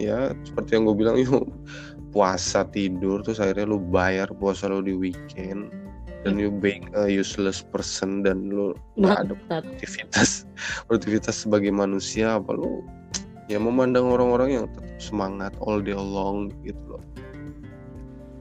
ya 0.00 0.32
seperti 0.48 0.80
yang 0.80 0.88
gue 0.88 0.96
bilang 0.96 1.16
yuk 1.24 1.44
puasa 2.08 2.64
tidur 2.64 3.20
terus 3.20 3.36
akhirnya 3.36 3.68
lu 3.68 3.78
bayar 3.78 4.32
puasa 4.32 4.72
lu 4.72 4.80
di 4.80 4.96
weekend 4.96 5.68
dan 6.24 6.40
you 6.40 6.48
being 6.48 6.88
a 6.96 7.04
useless 7.06 7.60
person 7.60 8.24
dan 8.24 8.48
lu 8.48 8.72
nggak 8.96 9.28
ada 9.28 9.34
Bangsat. 9.46 9.62
aktivitas 9.76 10.30
aktivitas 10.88 11.36
sebagai 11.44 11.68
manusia 11.68 12.40
apa 12.40 12.56
lu 12.56 12.80
ya 13.52 13.60
memandang 13.60 14.08
orang-orang 14.08 14.56
yang 14.56 14.64
tetap 14.72 14.88
semangat 14.96 15.52
all 15.60 15.78
day 15.84 15.92
long 15.94 16.48
gitu 16.64 16.80
loh 16.96 17.04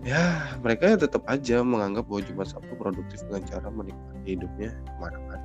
ya 0.06 0.48
mereka 0.64 0.96
ya 0.96 0.98
tetap 1.02 1.28
aja 1.28 1.60
menganggap 1.60 2.08
bahwa 2.08 2.22
Jumat 2.24 2.48
Sabtu 2.48 2.74
produktif 2.80 3.20
dengan 3.28 3.44
cara 3.52 3.68
menikmati 3.68 4.38
hidupnya 4.38 4.72
ke 4.72 4.94
mana-mana 5.02 5.45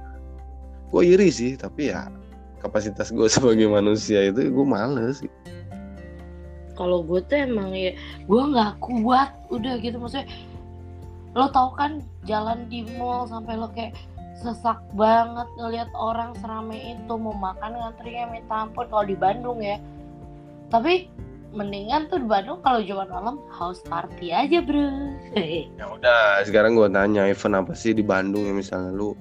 gue 0.91 1.03
iri 1.07 1.31
sih 1.31 1.55
tapi 1.55 1.95
ya 1.95 2.11
kapasitas 2.61 3.15
gue 3.15 3.27
sebagai 3.33 3.71
manusia 3.71 4.27
itu 4.27 4.51
gue 4.51 4.67
males 4.67 5.23
kalau 6.81 7.05
gue 7.05 7.21
tuh 7.29 7.45
emang 7.45 7.77
ya 7.77 7.93
gue 8.25 8.43
nggak 8.57 8.81
kuat 8.81 9.37
udah 9.53 9.77
gitu. 9.85 10.01
Maksudnya 10.01 10.25
lo 11.37 11.53
tau 11.53 11.77
kan 11.77 12.01
jalan 12.25 12.65
di 12.73 12.89
mall 12.97 13.29
sampai 13.29 13.61
lo 13.61 13.69
kayak 13.77 13.93
sesak 14.41 14.81
banget 14.97 15.45
ngelihat 15.61 15.93
orang 15.93 16.33
serame 16.41 16.97
itu 16.97 17.13
mau 17.21 17.37
makan 17.37 17.77
ngantrinya 17.77 18.33
minta 18.33 18.65
ampun 18.65 18.89
kalau 18.89 19.05
di 19.05 19.13
Bandung 19.13 19.61
ya. 19.61 19.77
Tapi 20.73 21.13
mendingan 21.53 22.09
tuh 22.09 22.25
di 22.25 22.29
Bandung 22.33 22.65
kalau 22.65 22.81
Jumat 22.81 23.13
malam 23.13 23.37
house 23.53 23.85
party 23.85 24.33
aja 24.33 24.65
bro. 24.65 24.89
Ya 25.77 25.85
udah 25.85 26.41
sekarang 26.49 26.81
gue 26.81 26.89
tanya 26.89 27.29
event 27.29 27.61
apa 27.61 27.77
sih 27.77 27.93
di 27.93 28.01
Bandung 28.01 28.49
ya 28.49 28.57
misalnya? 28.57 28.89
Lu 28.89 29.13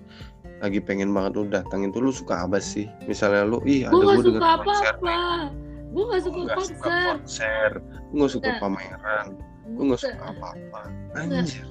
lagi 0.59 0.79
pengen 0.83 1.15
banget 1.15 1.39
lu 1.39 1.43
datangin 1.47 1.89
tuh 1.95 2.03
lu 2.03 2.11
suka 2.11 2.43
apa 2.43 2.59
sih? 2.59 2.87
Misalnya 3.07 3.47
lu 3.47 3.63
ih 3.63 3.87
ada 3.87 3.95
gue 3.95 4.01
gak 4.03 4.17
suka 4.19 4.27
denger 4.27 4.59
konser 4.63 4.93
apa-apa 4.99 5.67
gue 5.89 6.03
gak 6.05 6.21
suka 6.21 6.37
gue 6.37 6.45
nggak 6.45 6.61
suka 6.61 6.85
konser. 6.85 7.09
konser. 7.09 7.69
Gue 8.09 8.17
nggak 8.17 8.33
suka 8.33 8.49
pameran. 8.61 9.27
Gue 9.73 9.83
nggak 9.89 10.01
suka 10.01 10.23
apa-apa. 10.37 10.81
Anjir. 11.17 11.65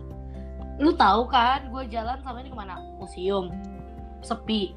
Lu 0.78 0.90
tahu 0.94 1.22
kan 1.30 1.70
gue 1.70 1.82
jalan 1.90 2.18
sama 2.22 2.42
ini 2.42 2.50
ke 2.50 2.58
mana? 2.58 2.82
Museum. 2.98 3.50
Sepi. 4.22 4.74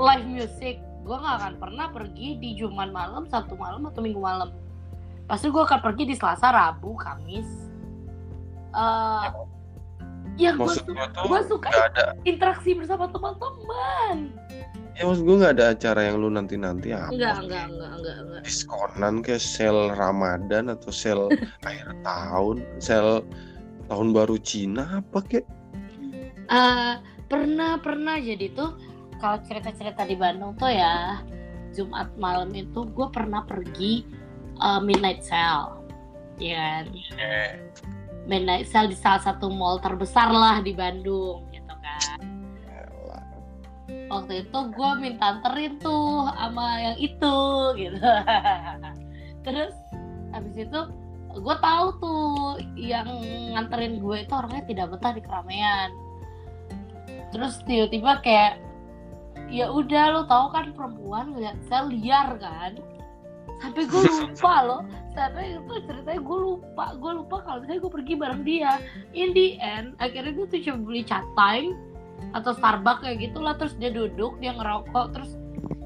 Live 0.06 0.26
music. 0.26 0.82
Gue 1.02 1.16
nggak 1.18 1.36
akan 1.42 1.54
pernah 1.58 1.86
pergi 1.90 2.38
di 2.38 2.58
Jumat 2.58 2.90
malam 2.90 3.26
Sabtu 3.30 3.54
malam 3.54 3.86
atau 3.86 4.02
Minggu 4.02 4.22
malam. 4.22 4.50
Pasti 5.30 5.46
gue 5.46 5.62
akan 5.62 5.80
pergi 5.82 6.10
di 6.10 6.14
Selasa 6.18 6.50
Rabu 6.50 6.98
Kamis. 6.98 7.70
Eh 8.72 9.26
ya 10.40 10.56
gue 10.56 10.64
gue 10.64 11.06
tuh 11.12 11.24
gua 11.28 11.40
suka 11.44 11.68
nggak 11.68 11.88
ada. 11.92 12.04
interaksi 12.24 12.72
bersama 12.72 13.08
teman-teman. 13.12 14.32
Ya 14.92 15.08
maksud 15.08 15.24
gue 15.24 15.36
nggak 15.40 15.54
ada 15.56 15.66
acara 15.72 16.00
yang 16.04 16.20
lu 16.20 16.28
nanti 16.28 16.60
nanti 16.60 16.92
apa 16.92 17.08
enggak 17.12 17.36
enggak 17.48 17.64
enggak 17.72 17.92
enggak 17.96 18.16
enggak. 18.20 18.42
Diskonan 18.44 19.14
kayak 19.24 19.42
sel 19.42 19.78
Ramadan 19.96 20.64
atau 20.68 20.90
sel 20.92 21.20
akhir 21.68 21.88
tahun 22.04 22.56
sel 22.80 23.24
tahun 23.88 24.08
baru 24.12 24.36
Cina 24.40 25.00
apa 25.00 25.18
kek? 25.24 25.44
Eh, 26.52 26.94
pernah 27.28 27.80
pernah. 27.80 28.20
Jadi 28.20 28.52
tuh 28.52 28.76
kalau 29.20 29.40
cerita-cerita 29.44 30.04
di 30.04 30.16
Bandung 30.16 30.52
tuh 30.60 30.68
ya 30.68 31.24
Jumat 31.72 32.12
malam 32.20 32.52
itu 32.52 32.84
gue 32.84 33.08
pernah 33.08 33.44
pergi 33.48 34.04
eh, 34.60 34.80
midnight 34.84 35.24
sale. 35.24 35.80
Ya 36.36 36.84
kan 37.16 37.71
midnight 38.26 38.70
sale 38.70 38.90
di 38.90 38.98
salah 38.98 39.22
satu 39.22 39.50
mall 39.50 39.82
terbesar 39.82 40.30
lah 40.30 40.62
di 40.62 40.72
Bandung 40.74 41.46
gitu 41.50 41.74
kan. 41.82 42.18
Waktu 44.12 44.46
itu 44.46 44.58
gue 44.76 44.90
minta 45.00 45.38
anterin 45.38 45.80
tuh 45.80 46.28
sama 46.36 46.66
yang 46.80 46.96
itu 47.00 47.36
gitu. 47.80 47.98
Terus 49.46 49.74
habis 50.30 50.54
itu 50.54 50.80
gue 51.32 51.56
tahu 51.64 51.86
tuh 51.96 52.60
yang 52.76 53.08
nganterin 53.56 53.98
gue 53.98 54.16
itu 54.20 54.32
orangnya 54.32 54.64
tidak 54.68 54.86
betah 54.96 55.12
di 55.16 55.22
keramaian. 55.24 55.90
Terus 57.32 57.64
tiba-tiba 57.64 58.20
kayak 58.20 58.60
ya 59.48 59.68
udah 59.68 60.04
lo 60.16 60.22
tau 60.28 60.48
kan 60.52 60.72
perempuan 60.72 61.32
ngeliat 61.32 61.56
saya 61.68 61.88
liar 61.88 62.36
kan 62.40 62.72
sampai 63.62 63.86
gue 63.86 64.02
lupa 64.02 64.54
loh. 64.66 64.82
Sampai 65.14 65.54
itu 65.54 65.74
ceritanya 65.86 66.20
gue 66.20 66.38
lupa. 66.42 66.84
Gue 66.98 67.12
lupa 67.14 67.36
kalau 67.46 67.62
misalnya 67.62 67.80
gue 67.86 67.92
pergi 67.94 68.14
bareng 68.18 68.42
dia. 68.42 68.82
In 69.14 69.30
the 69.32 69.56
end 69.62 69.94
akhirnya 70.02 70.34
gue 70.34 70.46
tuh 70.50 70.60
cuma 70.66 70.78
beli 70.82 71.02
chat 71.06 71.22
time 71.38 71.78
atau 72.34 72.50
Starbucks 72.52 73.06
kayak 73.06 73.30
gitulah. 73.30 73.54
Terus 73.56 73.74
dia 73.78 73.94
duduk 73.94 74.36
dia 74.42 74.52
ngerokok. 74.52 75.06
Terus 75.14 75.30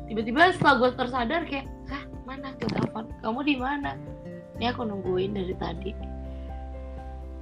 tiba-tiba 0.09 0.57
setelah 0.57 0.75
gue 0.81 0.91
tersadar 0.97 1.43
kayak 1.45 1.69
hah 1.93 2.03
mana 2.25 2.57
tuh 2.57 2.73
telepon? 2.73 3.05
Kamu 3.21 3.41
di 3.45 3.57
mana? 3.61 3.95
Ini 4.57 4.73
aku 4.73 4.89
nungguin 4.89 5.37
dari 5.37 5.55
tadi. 5.61 5.93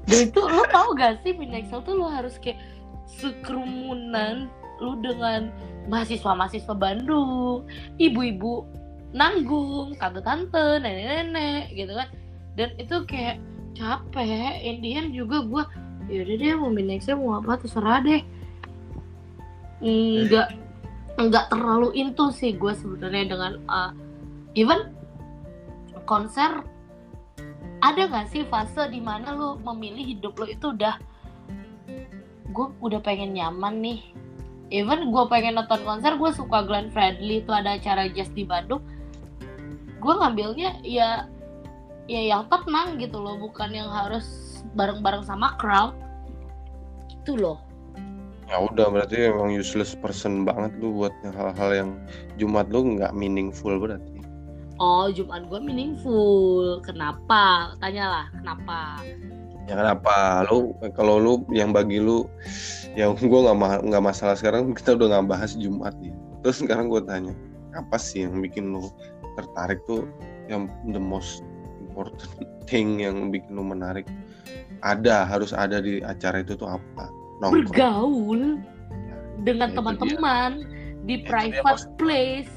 Dan 0.04 0.28
itu 0.28 0.40
lo 0.42 0.68
tau 0.68 0.92
gak 0.92 1.24
sih 1.24 1.32
Minexel 1.32 1.80
tuh 1.80 1.96
lo 1.96 2.12
harus 2.12 2.36
kayak 2.36 2.60
sekerumunan 3.08 4.52
lu 4.82 4.98
dengan 5.00 5.48
mahasiswa-mahasiswa 5.88 6.74
Bandung 6.76 7.64
ibu-ibu 8.00 8.66
nanggung 9.14 9.94
tante-tante 9.94 10.82
nenek-nenek 10.82 11.70
gitu 11.72 11.92
kan. 11.94 12.08
Dan 12.58 12.74
itu 12.76 12.96
kayak 13.06 13.38
capek. 13.78 14.58
Indian 14.60 15.14
juga 15.14 15.46
gue 15.46 15.64
yaudah 16.10 16.36
deh 16.36 16.54
mau 16.58 16.70
Minexel 16.74 17.16
mau 17.16 17.38
apa 17.38 17.62
terserah 17.62 18.02
deh. 18.02 18.22
Nggak 19.80 20.48
nggak 21.14 21.46
terlalu 21.46 21.94
into 21.94 22.34
sih 22.34 22.58
gue 22.58 22.74
sebenarnya 22.74 23.24
dengan 23.30 23.52
uh, 23.70 23.90
even 24.58 24.90
konser 26.10 26.66
ada 27.78 28.02
nggak 28.10 28.34
sih 28.34 28.42
fase 28.50 28.90
di 28.90 28.98
mana 28.98 29.30
lo 29.30 29.54
memilih 29.62 30.18
hidup 30.18 30.34
lo 30.42 30.50
itu 30.50 30.74
udah 30.74 30.98
gue 32.50 32.66
udah 32.82 33.00
pengen 33.02 33.38
nyaman 33.38 33.78
nih. 33.78 34.00
Even 34.72 35.14
gue 35.14 35.24
pengen 35.30 35.54
nonton 35.54 35.86
konser 35.86 36.18
gue 36.18 36.30
suka 36.34 36.66
Glenn 36.66 36.90
Fredly 36.90 37.46
itu 37.46 37.52
ada 37.54 37.78
acara 37.78 38.10
jazz 38.10 38.32
di 38.34 38.42
Bandung 38.42 38.82
gue 40.04 40.14
ngambilnya 40.20 40.84
ya 40.84 41.24
ya 42.04 42.20
yang 42.20 42.44
tenang 42.52 43.00
gitu 43.00 43.16
loh 43.16 43.40
bukan 43.40 43.72
yang 43.72 43.88
harus 43.88 44.60
bareng-bareng 44.76 45.24
sama 45.24 45.56
crowd. 45.56 45.96
Itu 47.08 47.40
loh. 47.40 47.58
Ya 48.44 48.60
udah 48.60 48.92
berarti 48.92 49.32
emang 49.32 49.56
useless 49.56 49.96
person 49.96 50.44
banget 50.44 50.76
lu 50.76 50.92
buat 50.92 51.14
hal-hal 51.24 51.70
yang 51.72 51.90
Jumat 52.36 52.68
lu 52.68 53.00
nggak 53.00 53.16
meaningful 53.16 53.72
berarti. 53.80 54.20
Oh 54.76 55.08
Jumat 55.08 55.48
gue 55.48 55.60
meaningful. 55.64 56.84
Kenapa? 56.84 57.72
Tanyalah 57.80 58.28
kenapa? 58.36 59.00
Ya 59.64 59.80
kenapa? 59.80 60.44
Lu 60.52 60.76
kalau 60.92 61.16
lu 61.16 61.32
yang 61.48 61.72
bagi 61.72 61.96
lu 61.96 62.28
yang 62.92 63.16
gue 63.32 63.40
nggak 63.48 63.56
ma 63.56 63.80
nggak 63.80 64.04
masalah 64.04 64.36
sekarang 64.36 64.76
kita 64.76 64.92
udah 64.92 65.08
nggak 65.08 65.26
bahas 65.32 65.56
Jumat 65.56 65.96
nih. 66.04 66.12
Terus 66.44 66.60
sekarang 66.60 66.92
gue 66.92 67.00
tanya 67.00 67.32
apa 67.72 67.96
sih 67.96 68.28
yang 68.28 68.38
bikin 68.44 68.70
lu 68.70 68.92
tertarik 69.34 69.82
tuh 69.86 70.06
yang 70.48 70.70
the 70.90 71.00
most 71.00 71.42
important 71.80 72.30
thing 72.70 73.02
yang 73.02 73.30
bikin 73.30 73.54
lu 73.54 73.64
menarik. 73.64 74.08
Ada 74.84 75.24
harus 75.24 75.56
ada 75.56 75.80
di 75.80 76.04
acara 76.04 76.44
itu 76.44 76.56
tuh 76.56 76.68
apa? 76.68 77.08
Nongkrong. 77.40 77.72
Bergaul 77.72 78.42
dengan 79.42 79.74
teman-teman 79.74 80.62
di 81.04 81.20
ya, 81.20 81.24
private 81.28 81.84
place. 82.00 82.52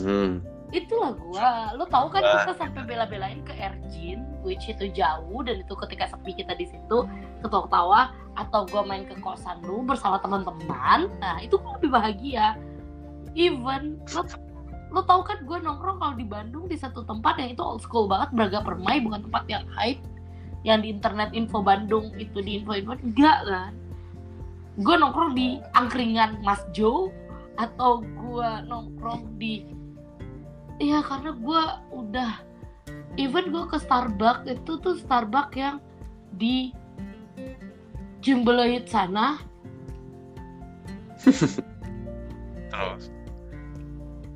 Hmm. 0.00 0.46
itulah 0.70 1.18
gua. 1.18 1.74
Lo 1.74 1.82
tau 1.90 2.06
kan 2.06 2.22
kita 2.22 2.54
sampai 2.54 2.86
bela-belain 2.86 3.42
ke 3.42 3.50
Erjin 3.58 4.22
which 4.46 4.70
itu 4.70 4.86
jauh 4.94 5.42
dan 5.42 5.66
itu 5.66 5.74
ketika 5.74 6.14
sepi 6.14 6.30
kita 6.30 6.54
di 6.54 6.70
situ 6.70 7.10
ketawa-tawa 7.42 8.14
atau 8.38 8.70
gua 8.70 8.86
main 8.86 9.02
ke 9.02 9.18
kosan 9.18 9.58
lu 9.66 9.82
bersama 9.82 10.22
teman-teman 10.22 11.10
nah 11.18 11.42
itu 11.42 11.58
gua 11.58 11.74
lebih 11.82 11.90
bahagia. 11.90 12.54
Even 13.34 13.98
lo 14.14 14.22
lo 14.90 15.06
tau 15.06 15.22
kan 15.22 15.38
gue 15.46 15.58
nongkrong 15.62 16.02
kalau 16.02 16.14
di 16.18 16.26
Bandung 16.26 16.66
di 16.66 16.74
satu 16.74 17.06
tempat 17.06 17.38
yang 17.38 17.54
itu 17.54 17.62
old 17.62 17.78
school 17.78 18.10
banget 18.10 18.34
Braga 18.34 18.60
Permai 18.66 18.98
bukan 18.98 19.22
tempat 19.22 19.46
yang 19.46 19.62
hype 19.70 20.02
yang 20.66 20.84
di 20.84 20.92
internet 20.92 21.32
info 21.32 21.64
Bandung 21.64 22.12
itu 22.20 22.42
di 22.44 22.60
info 22.60 22.76
info 22.76 22.98
enggak 23.00 23.38
kan. 23.48 23.72
Gue 24.80 24.94
nongkrong 24.96 25.32
di 25.32 25.60
angkringan 25.76 26.42
Mas 26.44 26.60
Jo 26.76 27.08
atau 27.56 28.02
gue 28.02 28.50
nongkrong 28.68 29.36
di 29.40 29.64
ya 30.80 31.04
karena 31.04 31.36
gue 31.36 31.62
udah 31.92 32.32
even 33.20 33.52
gue 33.52 33.64
ke 33.68 33.76
Starbucks 33.80 34.48
itu 34.48 34.72
tuh 34.80 34.96
Starbucks 35.00 35.56
yang 35.56 35.76
di 36.36 36.72
Jumbeloid 38.20 38.84
sana. 38.88 39.40
Terus 41.20 43.12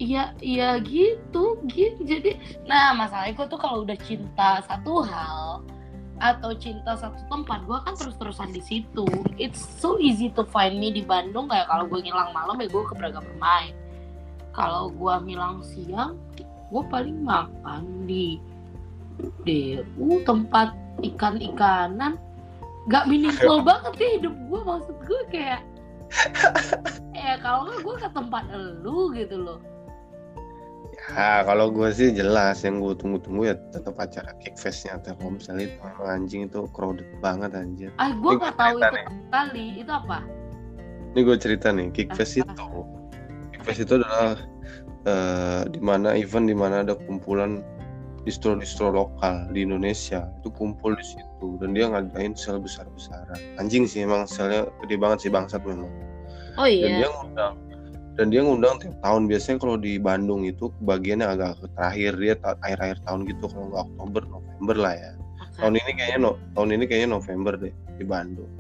Iya, 0.03 0.35
iya 0.43 0.83
gitu, 0.83 1.59
gitu. 1.71 2.01
Jadi, 2.03 2.35
nah 2.67 2.95
masalahnya 2.99 3.39
gue 3.39 3.47
tuh 3.47 3.61
kalau 3.63 3.87
udah 3.87 3.95
cinta 4.03 4.59
satu 4.67 5.07
hal, 5.07 5.63
atau 6.23 6.55
cinta 6.55 6.95
satu 6.95 7.19
tempat 7.27 7.67
gue 7.67 7.79
kan 7.83 7.95
terus-terusan 7.99 8.55
di 8.55 8.63
situ. 8.63 9.07
It's 9.39 9.63
so 9.79 9.99
easy 9.99 10.31
to 10.35 10.47
find 10.47 10.79
me 10.79 10.95
di 10.95 11.03
Bandung. 11.03 11.51
Kayak 11.51 11.71
kalau 11.71 11.85
gue 11.91 12.01
ngilang 12.03 12.31
malam 12.35 12.59
ya 12.59 12.67
gue 12.71 12.83
ke 12.87 12.95
Braga 12.95 13.23
bermain 13.23 13.75
kalau 14.55 14.89
gue 14.95 15.15
ngilang 15.27 15.61
siang 15.67 16.15
gue 16.71 16.83
paling 16.89 17.23
makan 17.23 18.07
di 18.07 18.39
DU 19.43 20.23
tempat 20.23 20.75
ikan-ikanan. 21.03 22.17
Gak 22.89 23.11
meaningful 23.11 23.61
banget 23.69 23.93
sih 23.99 24.09
hidup 24.19 24.35
gue 24.49 24.61
maksud 24.63 24.97
gue 25.05 25.23
kayak 25.35 25.63
ya 27.19 27.35
kalau 27.43 27.75
gue 27.75 27.95
ke 27.99 28.09
tempat 28.15 28.47
elu 28.55 29.11
gitu 29.19 29.37
loh 29.39 29.59
Ya 31.13 31.45
kalau 31.45 31.69
gue 31.69 31.93
sih 31.93 32.17
jelas 32.17 32.65
yang 32.65 32.81
gue 32.81 32.97
tunggu-tunggu 32.97 33.53
ya 33.53 33.55
tetap 33.69 34.01
acara 34.01 34.33
Kickfestnya 34.41 34.97
Telkomsel 35.05 35.61
itu 35.61 35.77
memang 35.85 36.09
anjing 36.09 36.49
itu 36.49 36.65
crowded 36.73 37.05
banget 37.21 37.53
anjir. 37.53 37.93
Ah 38.01 38.17
gue 38.17 38.33
nggak 38.41 38.57
tahu 38.57 38.81
itu 38.81 38.89
nih. 38.97 39.07
kali 39.29 39.65
itu 39.85 39.93
apa? 39.93 40.25
Ini 41.13 41.21
gue 41.21 41.37
cerita 41.37 41.69
nih 41.77 41.93
Kickfest 41.93 42.41
itu. 42.41 42.69
Kickfest 43.53 43.85
itu 43.85 44.01
adalah 44.01 44.41
uh, 45.05 45.63
di 45.69 45.81
mana 45.85 46.17
event 46.17 46.49
di 46.49 46.57
mana 46.57 46.81
ada 46.81 46.97
kumpulan 46.97 47.61
distro-distro 48.25 48.89
lokal 48.89 49.53
di 49.53 49.69
Indonesia 49.69 50.25
itu 50.41 50.49
kumpul 50.49 50.97
di 50.97 51.05
situ 51.05 51.61
dan 51.61 51.77
dia 51.77 51.93
ngadain 51.93 52.33
sel 52.33 52.57
besar-besaran. 52.57 53.37
Anjing 53.61 53.85
sih 53.85 54.09
emang 54.09 54.25
selnya 54.25 54.73
gede 54.81 54.97
banget 54.97 55.29
sih 55.29 55.31
bangsat 55.31 55.61
memang. 55.69 55.93
Oh 56.57 56.65
iya. 56.65 56.89
Dan 56.89 56.93
dia 57.05 57.09
ngundang 57.13 57.55
dan 58.15 58.31
dia 58.31 58.41
ngundang 58.47 58.79
tiap 58.79 58.95
tahun. 59.03 59.27
Biasanya 59.27 59.59
kalau 59.59 59.77
di 59.79 59.99
Bandung 59.99 60.47
itu 60.47 60.71
bagiannya 60.87 61.27
agak 61.27 61.59
terakhir. 61.75 62.15
Dia 62.19 62.35
akhir-akhir 62.39 62.99
tahun 63.07 63.21
gitu. 63.27 63.45
Kalau 63.51 63.67
nggak 63.71 63.83
Oktober 63.91 64.23
November 64.31 64.77
lah 64.79 64.95
ya. 64.95 65.13
Okay. 65.55 65.61
tahun 65.63 65.75
ini 65.79 65.91
kayaknya 65.95 66.19
no, 66.19 66.31
tahun 66.55 66.69
ini 66.75 66.85
kayaknya 66.87 67.11
November 67.15 67.53
deh 67.59 67.75
di 67.99 68.05
Bandung. 68.07 68.51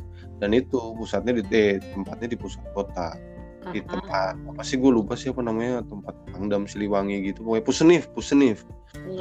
Dan 0.42 0.50
itu 0.54 0.78
pusatnya 0.98 1.38
di 1.38 1.42
eh, 1.54 1.78
tempatnya 1.94 2.34
di 2.34 2.38
pusat 2.38 2.62
kota. 2.74 3.14
Uh-huh. 3.14 3.72
di 3.72 3.80
tempat 3.80 4.36
apa 4.36 4.62
sih? 4.66 4.76
Gue 4.76 4.92
lupa 4.92 5.16
siapa 5.16 5.40
namanya 5.40 5.80
tempat 5.86 6.12
Pangdam 6.34 6.66
Siliwangi 6.66 7.32
gitu. 7.32 7.46
Pokoknya 7.46 7.64
Pusenif 7.64 8.02
Pusenif 8.12 8.66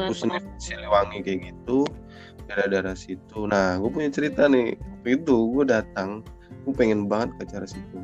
Pusenif 0.10 0.44
Siliwangi 0.60 1.24
kayak 1.24 1.54
gitu. 1.54 1.86
Daerah-daerah 2.50 2.98
situ. 2.98 3.40
Nah 3.48 3.80
gue 3.80 3.88
punya 3.88 4.10
cerita 4.10 4.50
nih. 4.50 4.76
Waktu 4.76 5.10
itu 5.22 5.38
gue 5.56 5.64
datang 5.70 6.26
gue 6.68 6.74
pengen 6.76 7.08
banget 7.08 7.32
ke 7.40 7.48
acara 7.48 7.68
situ. 7.70 7.98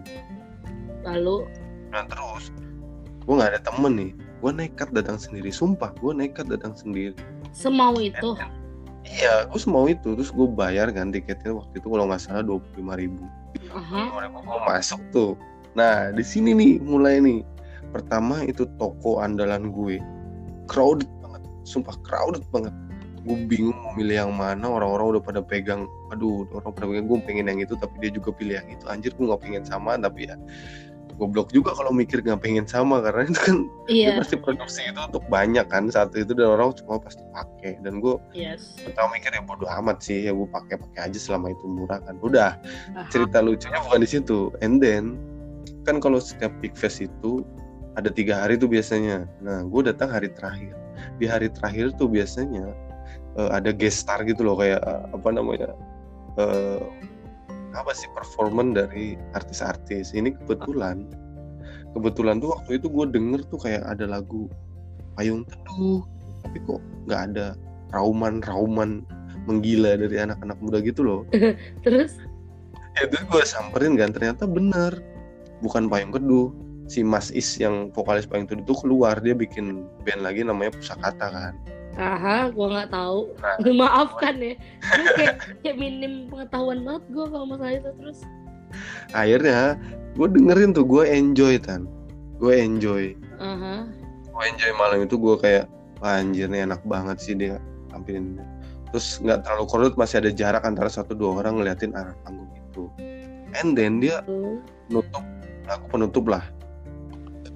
Lalu 1.03 1.43
nah 1.89 2.05
terus? 2.05 2.53
Gue 3.25 3.37
nggak 3.37 3.51
ada 3.57 3.61
temen 3.61 3.93
nih. 3.93 4.11
Gue 4.41 4.51
nekat 4.55 4.89
datang 4.95 5.21
sendiri. 5.21 5.53
Sumpah 5.53 5.93
gue 6.01 6.11
nekat 6.15 6.49
datang 6.49 6.73
sendiri. 6.73 7.13
Semau 7.53 7.93
itu? 7.99 8.33
Dan, 8.39 8.49
iya. 9.05 9.45
Gue 9.45 9.59
semau 9.61 9.85
itu. 9.85 10.17
Terus 10.17 10.33
gue 10.33 10.47
bayar 10.49 10.89
kan 10.95 11.13
tiketnya 11.13 11.53
waktu 11.53 11.77
itu 11.77 11.87
kalau 11.91 12.09
nggak 12.09 12.23
salah 12.23 12.41
dua 12.41 12.57
puluh 12.57 12.77
lima 12.81 12.93
ribu. 12.97 13.23
Uh-huh. 13.69 14.17
ribu. 14.17 14.37
Gue 14.41 14.59
masuk 14.65 15.01
tuh. 15.13 15.37
Nah 15.77 16.09
di 16.09 16.25
sini 16.25 16.57
nih 16.57 16.81
mulai 16.81 17.21
nih. 17.21 17.45
Pertama 17.93 18.41
itu 18.47 18.65
toko 18.81 19.21
andalan 19.21 19.69
gue. 19.69 20.01
Crowded 20.65 21.09
banget. 21.21 21.41
Sumpah 21.67 21.93
crowded 22.01 22.41
banget. 22.49 22.73
Gue 23.27 23.45
bingung 23.45 23.77
mau 23.77 23.93
milih 23.93 24.25
yang 24.25 24.33
mana. 24.33 24.65
Orang-orang 24.65 25.19
udah 25.19 25.21
pada 25.21 25.41
pegang. 25.45 25.85
Aduh 26.09 26.49
orang 26.55 26.73
pada 26.73 26.87
pegang. 26.89 27.05
Gue 27.05 27.19
pengen 27.27 27.45
yang 27.45 27.59
itu 27.61 27.77
tapi 27.77 27.93
dia 28.01 28.09
juga 28.09 28.33
pilih 28.33 28.57
yang 28.57 28.69
itu. 28.73 28.87
Anjir 28.89 29.13
gue 29.13 29.25
nggak 29.27 29.41
pengen 29.43 29.61
sama 29.67 29.99
tapi 30.01 30.31
ya 30.31 30.39
goblok 31.19 31.51
juga 31.51 31.75
kalau 31.75 31.91
mikir 31.91 32.23
nggak 32.23 32.39
pengen 32.39 32.63
sama 32.63 33.03
karena 33.03 33.27
itu 33.27 33.39
kan 33.43 33.57
yeah. 33.91 34.15
dia 34.15 34.23
pasti 34.23 34.35
produksi 34.39 34.81
itu 34.87 34.99
untuk 35.03 35.25
banyak 35.27 35.67
kan 35.67 35.91
satu 35.91 36.23
itu 36.23 36.31
dan 36.31 36.55
orang 36.55 36.71
semua 36.79 36.97
pasti 37.03 37.19
pakai 37.35 37.75
dan 37.83 37.99
gue 37.99 38.15
yes. 38.31 38.79
tahu 38.95 39.07
mikir 39.11 39.35
ya 39.35 39.43
bodoh 39.43 39.67
amat 39.83 39.99
sih 39.99 40.23
ya 40.23 40.31
gue 40.31 40.47
pakai 40.47 40.79
pakai 40.79 41.11
aja 41.11 41.19
selama 41.19 41.51
itu 41.51 41.65
murah 41.67 41.99
kan 41.99 42.15
udah 42.23 42.55
Aha. 42.95 43.11
cerita 43.11 43.43
lucunya 43.43 43.83
bukan 43.83 43.99
di 43.99 44.09
situ 44.09 44.55
and 44.63 44.79
then 44.79 45.19
kan 45.83 45.99
kalau 45.99 46.23
setiap 46.23 46.55
big 46.63 46.71
fest 46.79 47.03
itu 47.03 47.43
ada 47.99 48.07
tiga 48.07 48.39
hari 48.39 48.55
tuh 48.55 48.71
biasanya 48.71 49.27
nah 49.43 49.67
gue 49.67 49.81
datang 49.83 50.07
hari 50.07 50.31
terakhir 50.31 50.71
di 51.19 51.27
hari 51.27 51.51
terakhir 51.51 51.91
tuh 51.99 52.07
biasanya 52.07 52.71
uh, 53.35 53.51
ada 53.51 53.75
guest 53.75 54.07
star 54.07 54.23
gitu 54.23 54.47
loh 54.47 54.55
kayak 54.55 54.79
uh, 54.87 55.03
apa 55.11 55.29
namanya 55.35 55.75
uh, 56.39 56.79
apa 57.75 57.91
sih 57.93 58.09
performan 58.13 58.73
dari 58.73 59.19
artis-artis? 59.37 60.13
Ini 60.15 60.33
kebetulan 60.43 61.05
kebetulan 61.97 62.37
tuh 62.37 62.53
waktu 62.53 62.77
itu 62.77 62.87
gue 62.89 63.05
denger 63.09 63.41
tuh 63.49 63.59
kayak 63.65 63.81
ada 63.81 64.05
lagu 64.05 64.45
payung 65.17 65.41
teduh 65.49 66.05
tapi 66.45 66.61
kok 66.63 66.81
nggak 67.09 67.21
ada 67.33 67.57
rauman-rauman 67.91 69.01
menggila 69.49 69.97
dari 69.97 70.17
anak-anak 70.21 70.57
muda 70.61 70.77
gitu 70.85 71.01
loh. 71.01 71.21
Terus? 71.85 72.13
Ya 72.97 73.05
terus 73.07 73.25
gue 73.31 73.43
samperin 73.45 73.95
kan 73.95 74.11
ternyata 74.11 74.49
bener. 74.49 74.91
Bukan 75.63 75.87
payung 75.91 76.13
teduh 76.13 76.51
si 76.89 77.05
Mas 77.05 77.29
Is 77.29 77.59
yang 77.61 77.93
vokalis 77.93 78.25
payung 78.25 78.49
teduh 78.49 78.65
tuh 78.65 78.77
keluar 78.81 79.21
dia 79.21 79.37
bikin 79.37 79.85
band 80.03 80.25
lagi 80.25 80.41
namanya 80.41 80.73
Pusakata 80.73 81.27
kan 81.29 81.53
aha 81.97 82.53
gue 82.53 82.67
nggak 82.69 82.91
tahu. 82.93 83.19
Nah, 83.41 83.73
maafkan 83.81 84.35
ya. 84.37 84.53
Gue 84.83 85.07
kayak, 85.17 85.35
kayak 85.65 85.77
minim 85.77 86.29
pengetahuan 86.29 86.85
banget 86.85 87.03
gue 87.09 87.25
kalau 87.25 87.45
masalah 87.49 87.73
itu 87.73 87.91
terus. 87.97 88.19
Akhirnya 89.17 89.79
gue 90.13 90.27
dengerin 90.29 90.71
tuh 90.75 90.85
gue 90.85 91.03
enjoy 91.09 91.57
tan. 91.57 91.89
Gue 92.37 92.53
enjoy. 92.59 93.17
Aha. 93.41 93.89
Gue 94.29 94.43
enjoy 94.45 94.71
malam 94.77 95.03
itu 95.03 95.17
gue 95.17 95.35
kayak 95.39 95.65
Wah, 95.99 96.23
anjir 96.23 96.47
nih 96.47 96.63
enak 96.63 96.79
banget 96.87 97.19
sih 97.19 97.35
dia 97.35 97.59
tampilin. 97.91 98.39
Terus 98.95 99.19
nggak 99.19 99.43
terlalu 99.43 99.65
korut 99.67 99.93
masih 99.99 100.23
ada 100.23 100.31
jarak 100.31 100.63
antara 100.63 100.87
satu 100.87 101.11
dua 101.11 101.43
orang 101.43 101.59
ngeliatin 101.59 101.91
arah 101.91 102.15
panggung 102.23 102.47
itu. 102.55 102.87
And 103.59 103.75
then 103.75 103.99
dia 103.99 104.23
tuh 104.23 104.63
nutup 104.87 105.25
lagu 105.67 105.85
penutup 105.91 106.25
lah. 106.31 106.43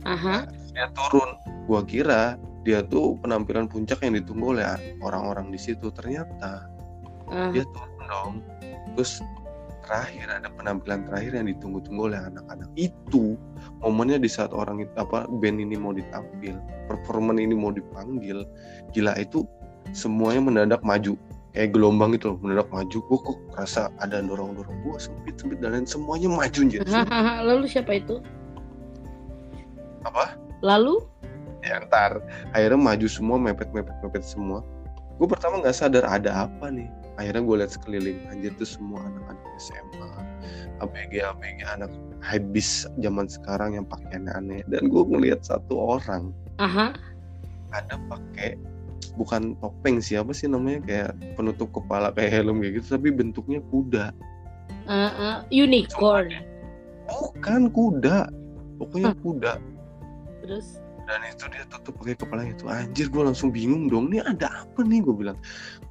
Aha. 0.04 0.43
Dia 0.76 0.91
turun. 0.91 1.39
Gua 1.72 1.88
kira 1.88 2.36
dia 2.63 2.80
tuh 2.88 3.19
penampilan 3.19 3.67
puncak 3.67 3.99
yang 4.02 4.15
ditunggu 4.15 4.60
oleh 4.60 4.65
orang-orang 5.04 5.52
di 5.52 5.60
situ. 5.60 5.91
Ternyata 5.91 6.67
aha 7.30 7.52
dia 7.52 7.63
turun 7.71 8.04
dong. 8.08 8.34
Terus 8.95 9.19
terakhir 9.84 10.32
ada 10.32 10.47
penampilan 10.56 11.04
terakhir 11.08 11.36
yang 11.36 11.47
ditunggu-tunggu 11.52 12.15
oleh 12.15 12.19
anak-anak. 12.19 12.69
Itu 12.80 13.36
momennya 13.84 14.23
di 14.23 14.32
saat 14.32 14.56
orang 14.56 14.88
itu 14.88 14.93
apa 14.95 15.28
band 15.28 15.60
ini 15.60 15.76
mau 15.76 15.91
ditampil 15.91 16.56
performan 16.88 17.38
ini 17.39 17.54
mau 17.54 17.76
dipanggil 17.76 18.47
gila 18.95 19.13
itu 19.19 19.43
semuanya 19.91 20.41
mendadak 20.41 20.82
maju. 20.82 21.19
Kayak 21.54 21.78
gelombang 21.78 22.17
gitu 22.17 22.34
loh 22.34 22.38
mendadak 22.41 22.69
maju. 22.73 22.97
Gua 23.12 23.19
kok 23.21 23.38
rasa 23.54 23.82
ada 24.02 24.23
dorong-dorong 24.23 24.78
gua 24.88 24.97
sempit 24.97 25.38
sempit 25.38 25.60
dan 25.62 25.78
lain 25.78 25.86
semuanya 25.86 26.32
maju 26.32 26.60
Hahaha, 26.88 27.43
lalu 27.54 27.65
siapa 27.69 27.99
itu? 27.99 28.23
Apa? 30.08 30.36
Lalu 30.63 31.04
ya 31.63 31.80
ntar 31.88 32.19
akhirnya 32.52 32.80
maju 32.80 33.08
semua 33.08 33.39
mepet 33.39 33.71
mepet 33.71 33.95
mepet 34.04 34.23
semua. 34.23 34.62
Gue 35.17 35.28
pertama 35.30 35.63
nggak 35.63 35.78
sadar 35.78 36.04
ada 36.04 36.45
apa 36.49 36.67
nih. 36.67 36.91
Akhirnya 37.15 37.45
gue 37.45 37.56
lihat 37.63 37.71
sekeliling 37.71 38.19
anjir 38.28 38.52
tuh 38.58 38.65
semua 38.65 39.06
anak-anak 39.06 39.54
SMA 39.62 40.10
ABG 40.82 41.23
ABG 41.23 41.60
anak 41.69 41.91
habis 42.19 42.89
zaman 42.99 43.30
sekarang 43.30 43.78
yang 43.78 43.86
pakaiannya 43.88 44.34
aneh 44.34 44.62
dan 44.67 44.88
gue 44.89 45.04
ngelihat 45.06 45.43
satu 45.43 45.99
orang 45.99 46.32
aha. 46.60 46.95
ada 47.76 47.95
pakai 48.08 48.60
bukan 49.19 49.54
topeng 49.62 50.02
siapa 50.02 50.32
sih 50.34 50.49
namanya 50.49 50.80
kayak 50.84 51.12
penutup 51.38 51.69
kepala 51.71 52.10
kayak 52.15 52.41
helm 52.41 52.63
kayak 52.63 52.82
gitu 52.82 52.97
tapi 52.97 53.10
bentuknya 53.13 53.60
kuda. 53.69 54.10
Ah, 54.84 55.12
ah, 55.15 55.38
unicorn. 55.47 56.34
Bukan 57.08 57.71
kuda. 57.71 58.28
Pokoknya 58.82 59.13
kuda. 59.21 59.54
Terus 60.43 60.83
dan 61.04 61.20
itu 61.28 61.46
dia 61.52 61.68
tutup 61.68 62.00
pakai 62.00 62.16
kepalanya 62.16 62.56
itu. 62.56 62.66
Anjir 62.72 63.08
gue 63.12 63.24
langsung 63.24 63.52
bingung 63.52 63.92
dong. 63.92 64.08
Ini 64.12 64.24
ada 64.24 64.63
apa 64.63 64.80
nih 64.84 65.04
gue 65.04 65.16
bilang. 65.16 65.38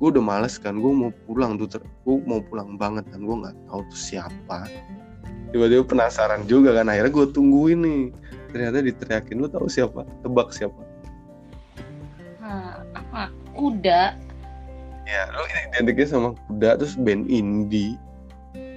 Gue 0.00 0.08
udah 0.08 0.24
males 0.24 0.56
kan 0.56 0.80
gue 0.80 0.92
mau 0.92 1.12
pulang 1.28 1.60
tuh 1.60 1.68
gue 1.78 2.16
mau 2.24 2.40
pulang 2.40 2.80
banget 2.80 3.04
kan 3.12 3.20
gue 3.20 3.36
nggak 3.44 3.56
tahu 3.68 3.80
tuh 3.92 4.00
siapa. 4.00 4.68
Tiba-tiba 5.52 5.84
penasaran 5.84 6.48
juga 6.48 6.72
kan 6.80 6.88
akhirnya 6.88 7.12
gue 7.12 7.26
tungguin 7.28 7.80
nih. 7.84 8.02
Ternyata 8.52 8.84
diteriakin 8.84 9.36
lu 9.40 9.48
tahu 9.48 9.68
siapa? 9.68 10.08
Tebak 10.24 10.48
siapa? 10.52 10.80
Ah, 12.40 12.80
apa? 12.96 13.28
Kuda. 13.52 14.16
Ya 15.04 15.22
lu 15.34 15.44
ini 15.50 15.60
identiknya 15.72 16.06
sama 16.08 16.28
kuda 16.48 16.80
terus 16.80 16.96
band 16.96 17.28
indie. 17.28 18.00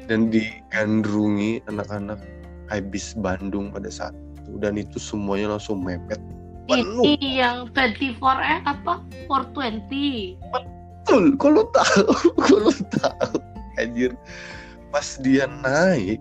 Dan 0.06 0.30
digandrungi 0.30 1.65
anak-anak 1.65 2.21
habis 2.69 3.17
Bandung 3.17 3.74
pada 3.74 3.89
saat 3.89 4.13
itu 4.45 4.62
dan 4.62 4.77
itu 4.77 5.01
semuanya 5.01 5.58
langsung 5.58 5.81
mepet. 5.81 6.21
Penuh. 6.65 7.05
ini 7.05 7.41
yang 7.41 7.69
24 7.77 8.17
eh 8.41 8.60
apa? 8.65 9.01
420 9.29 10.38
Betul, 11.05 11.38
lu 11.38 11.63
tahu? 11.69 12.10
Lu 12.65 12.73
tahu? 12.89 13.38
Anjir. 13.77 14.17
Pas 14.89 15.21
dia 15.21 15.45
naik, 15.45 16.17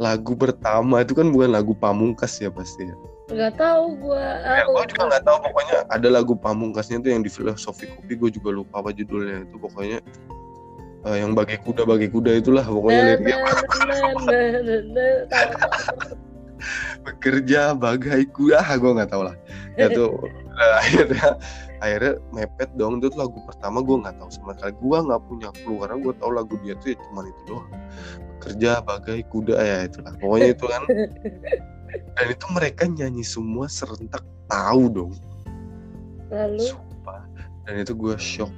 lagu 0.00 0.32
pertama 0.32 1.04
itu 1.04 1.12
kan 1.12 1.28
bukan 1.28 1.52
lagu 1.52 1.76
pamungkas 1.76 2.40
ya 2.40 2.48
pasti 2.48 2.88
ya. 2.88 2.96
nggak 3.24 3.56
tahu 3.56 3.96
gua. 4.04 4.20
Ya, 4.44 4.68
gue 4.68 4.84
juga 4.92 5.04
nggak 5.12 5.24
tahu. 5.24 5.36
Pokoknya 5.48 5.76
ada 5.88 6.08
lagu 6.12 6.36
pamungkasnya 6.36 7.00
itu 7.00 7.08
yang 7.08 7.24
di 7.24 7.32
filosofi 7.32 7.88
kopi. 7.88 8.12
Gue 8.20 8.30
juga 8.32 8.52
lupa 8.52 8.84
apa 8.84 8.92
judulnya 8.92 9.48
itu. 9.48 9.56
Pokoknya 9.56 9.98
eh, 11.08 11.16
yang 11.24 11.32
bagi 11.32 11.56
kuda 11.60 11.88
bagi 11.88 12.08
kuda 12.12 12.40
itulah. 12.40 12.64
Pokoknya 12.64 13.16
liriknya 13.16 13.36
bekerja 17.04 17.76
bagai 17.76 18.28
kuda 18.32 18.60
ah 18.60 18.76
gue 18.78 18.90
nggak 18.96 19.10
tahu 19.10 19.22
lah. 19.28 19.36
Ya 19.76 19.90
tuh 19.92 20.16
akhirnya 20.80 21.36
akhirnya 21.82 22.12
mepet 22.32 22.70
dong. 22.78 22.98
Itu 22.98 23.12
tuh 23.12 23.26
lagu 23.26 23.38
pertama 23.44 23.84
gue 23.84 23.96
nggak 24.00 24.16
tahu 24.18 24.30
sama 24.32 24.52
sekali. 24.56 24.74
Gue 24.80 24.98
nggak 25.04 25.22
punya 25.28 25.48
clue 25.62 25.78
karena 25.82 25.96
gue 26.00 26.14
tahu 26.16 26.30
lagu 26.32 26.54
dia 26.64 26.74
tuh 26.80 26.94
ya 26.94 26.96
cuman 27.10 27.24
itu 27.28 27.40
doang. 27.46 27.70
Bekerja 28.34 28.70
bagai 28.84 29.18
kuda 29.28 29.56
ya 29.60 29.76
itulah. 29.88 30.12
Pokoknya 30.20 30.48
itu 30.52 30.64
kan. 30.68 30.82
Dan 31.94 32.26
itu 32.26 32.46
mereka 32.50 32.82
nyanyi 32.90 33.22
semua 33.22 33.70
serentak 33.70 34.26
tahu 34.50 34.90
dong. 34.90 35.12
Lalu? 36.30 36.74
Sumpah. 36.74 37.22
Dan 37.64 37.80
itu 37.80 37.94
gue 37.94 38.16
shock. 38.18 38.50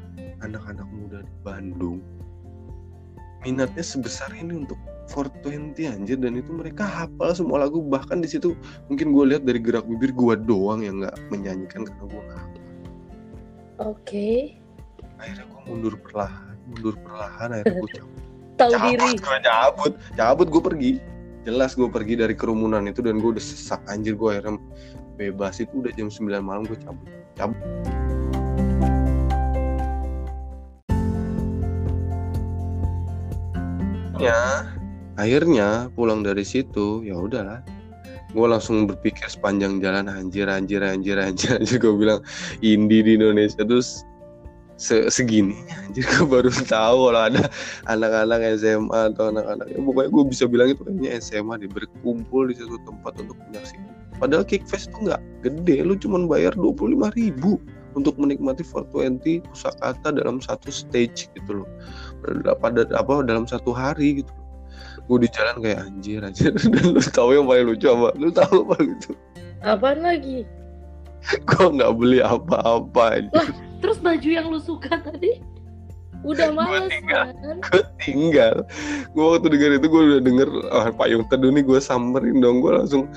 Anak-anak 0.45 0.89
muda 0.93 1.25
di 1.25 1.35
Bandung. 1.45 2.01
Minatnya 3.45 3.85
sebesar 3.85 4.33
ini 4.35 4.65
untuk 4.65 4.81
420 5.07 5.87
anjir 5.87 6.19
dan 6.19 6.35
itu 6.35 6.51
mereka 6.51 6.83
hafal 6.87 7.31
semua 7.35 7.63
lagu. 7.63 7.79
Bahkan 7.83 8.23
di 8.23 8.29
situ 8.29 8.59
mungkin 8.91 9.15
gue 9.15 9.25
lihat 9.35 9.43
dari 9.47 9.63
gerak 9.63 9.87
bibir 9.87 10.11
gue 10.11 10.35
doang 10.47 10.83
yang 10.83 11.03
nggak 11.03 11.17
menyanyikan 11.31 11.87
karena 11.87 12.05
gue 12.07 12.23
nggak 12.27 12.41
hafal. 12.41 12.63
oke. 13.95 14.31
Akhirnya 15.17 15.45
gue 15.49 15.61
mundur 15.69 15.95
perlahan 16.01 16.57
mundur 16.67 16.95
perlahan 17.01 17.49
akhirnya 17.55 17.75
gue 17.79 17.91
cabut. 17.95 18.23
Tahu 18.61 18.73
diri. 18.73 18.99
cabut 18.99 19.21
gue 19.23 19.39
cabut. 19.45 19.93
Cabut 20.17 20.49
gue 20.51 20.63
pergi. 20.63 20.91
Jelas 21.47 21.79
gue 21.79 21.87
pergi 21.87 22.15
dari 22.19 22.35
kerumunan 22.35 22.91
itu 22.91 23.01
dan 23.07 23.23
gue 23.23 23.31
udah 23.39 23.45
sesak 23.45 23.79
anjir. 23.87 24.19
Gue 24.19 24.35
akhirnya 24.35 24.59
bebas. 25.15 25.63
Itu 25.63 25.87
udah 25.87 25.93
jam 25.95 26.11
9 26.11 26.43
malam 26.43 26.67
gue 26.67 26.79
cabut. 26.83 27.07
Cabut. 27.39 27.59
Ya 34.17 34.65
akhirnya 35.17 35.89
pulang 35.93 36.23
dari 36.23 36.45
situ 36.45 37.05
ya 37.05 37.17
udahlah. 37.17 37.61
Gue 38.37 38.47
langsung 38.53 38.85
berpikir 38.85 39.25
sepanjang 39.33 39.81
jalan 39.81 40.13
anjir 40.13 40.45
anjir 40.49 40.85
anjir 40.85 41.17
anjir 41.17 41.51
anjir. 41.57 41.77
Gue 41.81 41.95
bilang 41.97 42.21
indie 42.61 43.01
di 43.01 43.17
Indonesia 43.17 43.65
terus 43.65 44.05
se 44.77 45.09
segininya 45.09 45.89
anjir 45.89 46.05
gue 46.05 46.29
baru 46.29 46.53
tahu 46.53 47.09
kalau 47.09 47.23
ada 47.33 47.49
anak-anak 47.89 48.61
SMA 48.61 49.01
atau 49.09 49.33
anak-anak 49.33 49.73
ya, 49.73 49.81
pokoknya 49.81 50.11
gue 50.13 50.25
bisa 50.29 50.45
bilang 50.45 50.69
itu 50.69 50.85
kayaknya 50.85 51.11
SMA 51.17 51.55
deh 51.65 51.71
berkumpul 51.73 52.53
di 52.53 52.61
satu 52.61 52.77
tempat 52.85 53.13
untuk 53.25 53.41
menyaksikan. 53.49 53.89
Padahal 54.21 54.45
Kickfest 54.45 54.93
tuh 54.93 55.09
nggak 55.09 55.21
gede 55.45 55.77
lu 55.81 55.97
cuma 55.97 56.21
bayar 56.29 56.53
25.000 56.57 56.93
ribu 57.17 57.57
untuk 57.97 58.21
menikmati 58.21 58.61
420 58.61 59.49
pusakata 59.49 60.13
dalam 60.13 60.45
satu 60.45 60.69
stage 60.69 61.33
gitu 61.33 61.65
loh. 61.65 61.69
Pada 62.61 62.85
apa 62.93 63.25
dalam 63.25 63.49
satu 63.49 63.73
hari 63.73 64.21
gitu 64.21 64.33
gue 65.07 65.19
di 65.23 65.29
jalan 65.31 65.57
kayak 65.63 65.79
anjir 65.87 66.21
anjir. 66.23 66.53
Dan 66.75 66.95
lu 66.95 67.03
tahu 67.03 67.31
yang 67.35 67.47
paling 67.47 67.67
lucu 67.71 67.87
apa? 67.87 68.09
Lu 68.19 68.29
tahu 68.31 68.57
apa 68.67 68.77
gitu? 68.83 69.11
Apaan 69.63 70.03
lagi? 70.03 70.43
Gue 71.49 71.67
nggak 71.75 71.93
beli 71.99 72.23
apa-apa 72.23 73.27
terus 73.83 73.99
baju 73.99 74.29
yang 74.31 74.47
lu 74.47 74.63
suka 74.63 74.99
tadi? 75.03 75.43
Udah 76.23 76.51
males 76.55 76.91
tinggal. 76.91 77.35
kan? 77.35 77.57
Gue 77.67 77.83
tinggal. 77.99 78.57
Gue 79.11 79.25
waktu 79.35 79.47
denger 79.51 79.71
itu 79.79 79.87
gue 79.87 80.03
udah 80.07 80.21
denger 80.23 80.49
ah, 80.71 80.91
payung 80.95 81.27
teduh 81.27 81.51
nih 81.51 81.67
gue 81.67 81.79
samperin 81.79 82.39
dong. 82.39 82.63
Gue 82.63 82.79
langsung 82.79 83.11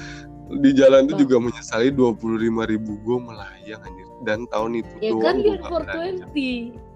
di 0.61 0.73
jalan 0.73 1.05
itu 1.05 1.13
Oh. 1.15 1.21
juga 1.21 1.35
menyesali 1.37 1.93
dua 1.93 2.13
puluh 2.17 2.41
lima 2.41 2.65
ribu 2.65 2.97
gue 3.01 3.17
melayang 3.17 3.81
anjir. 3.81 4.07
Dan 4.25 4.49
tahun 4.49 4.81
itu 4.81 4.93
ya 4.99 5.11
doang 5.13 5.23
kan 5.23 5.35
belanja. 5.39 6.25
420 6.33 6.88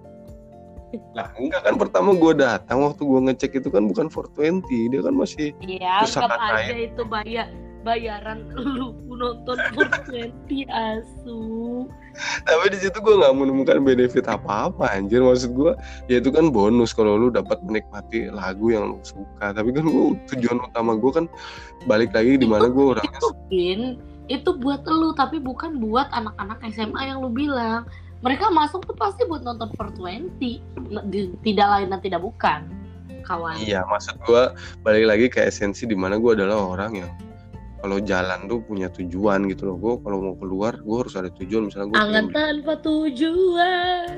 Lah 1.14 1.30
enggak 1.38 1.62
kan 1.66 1.76
pertama 1.78 2.14
gue 2.14 2.34
datang 2.38 2.86
waktu 2.86 3.02
gue 3.02 3.20
ngecek 3.32 3.52
itu 3.62 3.70
kan 3.74 3.86
bukan 3.90 4.08
420 4.10 4.94
dia 4.94 5.02
kan 5.02 5.14
masih 5.14 5.54
ya 5.66 6.06
Terus 6.06 6.18
anggap 6.22 6.40
aja 6.40 6.76
itu 6.78 7.02
bayar 7.06 7.48
bayaran 7.84 8.48
lu 8.80 8.96
nonton 9.12 9.60
420 9.76 10.72
asu. 10.72 11.44
Tapi 12.48 12.66
di 12.72 12.78
situ 12.80 12.98
gue 12.98 13.16
nggak 13.20 13.36
menemukan 13.36 13.78
benefit 13.84 14.26
apa-apa 14.26 14.88
anjir. 14.90 15.20
Maksud 15.20 15.52
gue 15.54 15.72
ya 16.08 16.24
itu 16.24 16.32
kan 16.32 16.50
bonus 16.50 16.96
kalau 16.96 17.20
lu 17.20 17.28
dapat 17.30 17.60
menikmati 17.68 18.32
lagu 18.32 18.72
yang 18.72 18.96
lu 18.96 19.00
suka. 19.04 19.52
Tapi 19.54 19.70
kan 19.76 19.86
gue 19.86 20.06
tujuan 20.34 20.64
utama 20.64 20.96
gue 20.96 21.12
kan 21.12 21.26
balik 21.86 22.16
lagi 22.16 22.40
di 22.40 22.48
mana 22.48 22.72
gue 22.72 22.98
orangnya 22.98 23.20
itu 23.20 23.30
itu 24.32 24.56
buat 24.56 24.88
lu 24.88 25.12
tapi 25.12 25.44
bukan 25.44 25.84
buat 25.84 26.08
anak-anak 26.16 26.64
SMA 26.72 27.12
yang 27.12 27.20
lu 27.20 27.28
bilang 27.28 27.84
mereka 28.24 28.48
masuk 28.50 28.88
tuh 28.88 28.96
pasti 28.96 29.28
buat 29.28 29.44
nonton 29.44 29.68
420 29.76 31.44
tidak 31.44 31.68
lain 31.68 31.88
dan 31.92 32.00
tidak 32.00 32.24
bukan 32.24 32.72
kawan. 33.28 33.60
Iya 33.60 33.84
maksud 33.88 34.16
gue 34.24 34.44
balik 34.84 35.06
lagi 35.08 35.26
ke 35.28 35.44
esensi 35.44 35.84
di 35.84 35.96
mana 35.96 36.16
gue 36.16 36.32
adalah 36.32 36.72
orang 36.76 37.04
yang 37.04 37.12
kalau 37.84 38.00
jalan 38.00 38.48
tuh 38.48 38.64
punya 38.64 38.88
tujuan 38.96 39.44
gitu 39.52 39.68
loh. 39.68 39.76
Gue 39.76 40.00
kalau 40.00 40.24
mau 40.24 40.36
keluar 40.40 40.80
gue 40.80 40.98
harus 41.04 41.20
ada 41.20 41.28
tujuan. 41.36 41.68
Misalnya 41.68 41.88
gue 41.92 42.00
angan 42.00 42.26
tanpa 42.32 42.80
tujuan. 42.80 44.18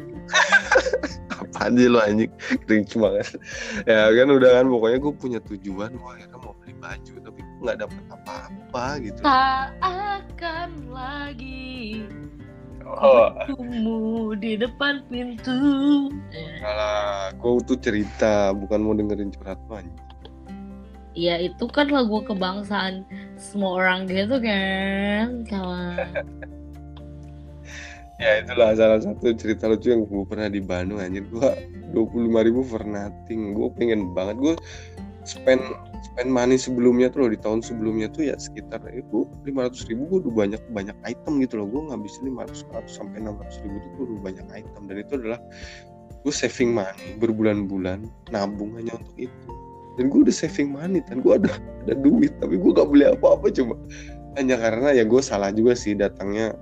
Apa 1.34 1.74
aja 1.74 1.86
lo 1.90 1.98
anjing? 1.98 2.30
Cringe 2.70 2.94
banget. 2.94 3.42
Ya 3.90 4.14
kan 4.14 4.30
udah 4.30 4.50
kan 4.62 4.66
pokoknya 4.70 4.98
gue 5.02 5.14
punya 5.18 5.40
tujuan. 5.50 5.98
Gue 5.98 6.10
akhirnya 6.14 6.38
mau 6.38 6.54
beli 6.62 6.78
baju 6.78 7.14
tapi 7.26 7.40
gue 7.42 7.62
nggak 7.66 7.78
dapet 7.82 8.04
apa-apa 8.14 8.86
gitu. 9.02 9.20
Tak 9.26 9.74
akan 9.82 10.70
lagi 10.94 12.06
oh. 12.86 14.32
Di 14.38 14.56
depan 14.56 15.02
pintu. 15.10 15.58
Alah, 16.62 17.34
gue 17.34 17.52
tuh 17.66 17.78
cerita 17.82 18.54
bukan 18.54 18.80
mau 18.86 18.94
dengerin 18.94 19.34
curhat 19.34 19.60
anjing. 19.68 19.92
Ya 21.16 21.40
itu 21.40 21.66
kan 21.72 21.88
lagu 21.90 22.20
kebangsaan 22.28 23.08
semua 23.40 23.80
orang 23.80 24.06
gitu 24.08 24.38
kan 24.40 25.48
kawan. 25.48 26.12
Ya 28.16 28.40
itulah 28.40 28.72
salah 28.80 29.04
satu 29.04 29.36
cerita 29.36 29.68
lucu 29.68 29.92
yang 29.92 30.08
gue 30.08 30.24
pernah 30.24 30.48
di 30.48 30.64
Bandung 30.64 31.04
anjir 31.04 31.28
gue 31.28 31.52
dua 31.92 32.06
puluh 32.08 32.32
lima 32.32 32.48
ribu 32.48 32.64
for 32.64 32.80
nothing. 32.88 33.52
Gue 33.52 33.68
pengen 33.76 34.16
banget 34.16 34.40
gue 34.40 34.56
spend 35.28 35.60
spend 36.16 36.32
money 36.32 36.56
sebelumnya 36.56 37.12
tuh 37.12 37.28
loh 37.28 37.30
di 37.36 37.36
tahun 37.36 37.60
sebelumnya 37.60 38.08
tuh 38.08 38.32
ya 38.32 38.40
sekitar 38.40 38.80
itu 38.96 39.28
lima 39.44 39.68
ratus 39.68 39.84
ribu 39.92 40.08
gue 40.08 40.24
udah 40.24 40.48
banyak 40.48 40.62
banyak 40.72 40.96
item 41.04 41.44
gitu 41.44 41.60
loh. 41.60 41.68
Gue 41.68 41.92
ngabisin 41.92 42.32
lima 42.32 42.48
ratus 42.48 42.64
sampai 42.88 43.20
enam 43.20 43.36
ratus 43.36 43.60
ribu 43.68 43.84
tuh 43.84 43.90
gue 44.00 44.06
udah 44.16 44.20
banyak 44.24 44.48
item. 44.64 44.82
Dan 44.88 44.96
itu 45.04 45.12
adalah 45.20 45.44
gue 46.24 46.32
saving 46.32 46.72
money 46.72 47.20
berbulan-bulan 47.20 48.08
nabung 48.32 48.80
hanya 48.80 48.96
untuk 48.96 49.28
itu. 49.28 49.52
Dan 50.00 50.08
gue 50.08 50.20
udah 50.24 50.32
saving 50.32 50.72
money 50.72 51.04
dan 51.04 51.20
gue 51.20 51.36
ada 51.36 51.52
ada 51.84 51.94
duit 52.00 52.32
tapi 52.40 52.56
gue 52.64 52.72
gak 52.72 52.88
beli 52.88 53.12
apa-apa 53.12 53.52
cuma. 53.52 53.76
Hanya 54.40 54.56
karena 54.56 54.96
ya 54.96 55.04
gue 55.04 55.20
salah 55.20 55.52
juga 55.52 55.76
sih 55.76 56.00
datangnya. 56.00 56.56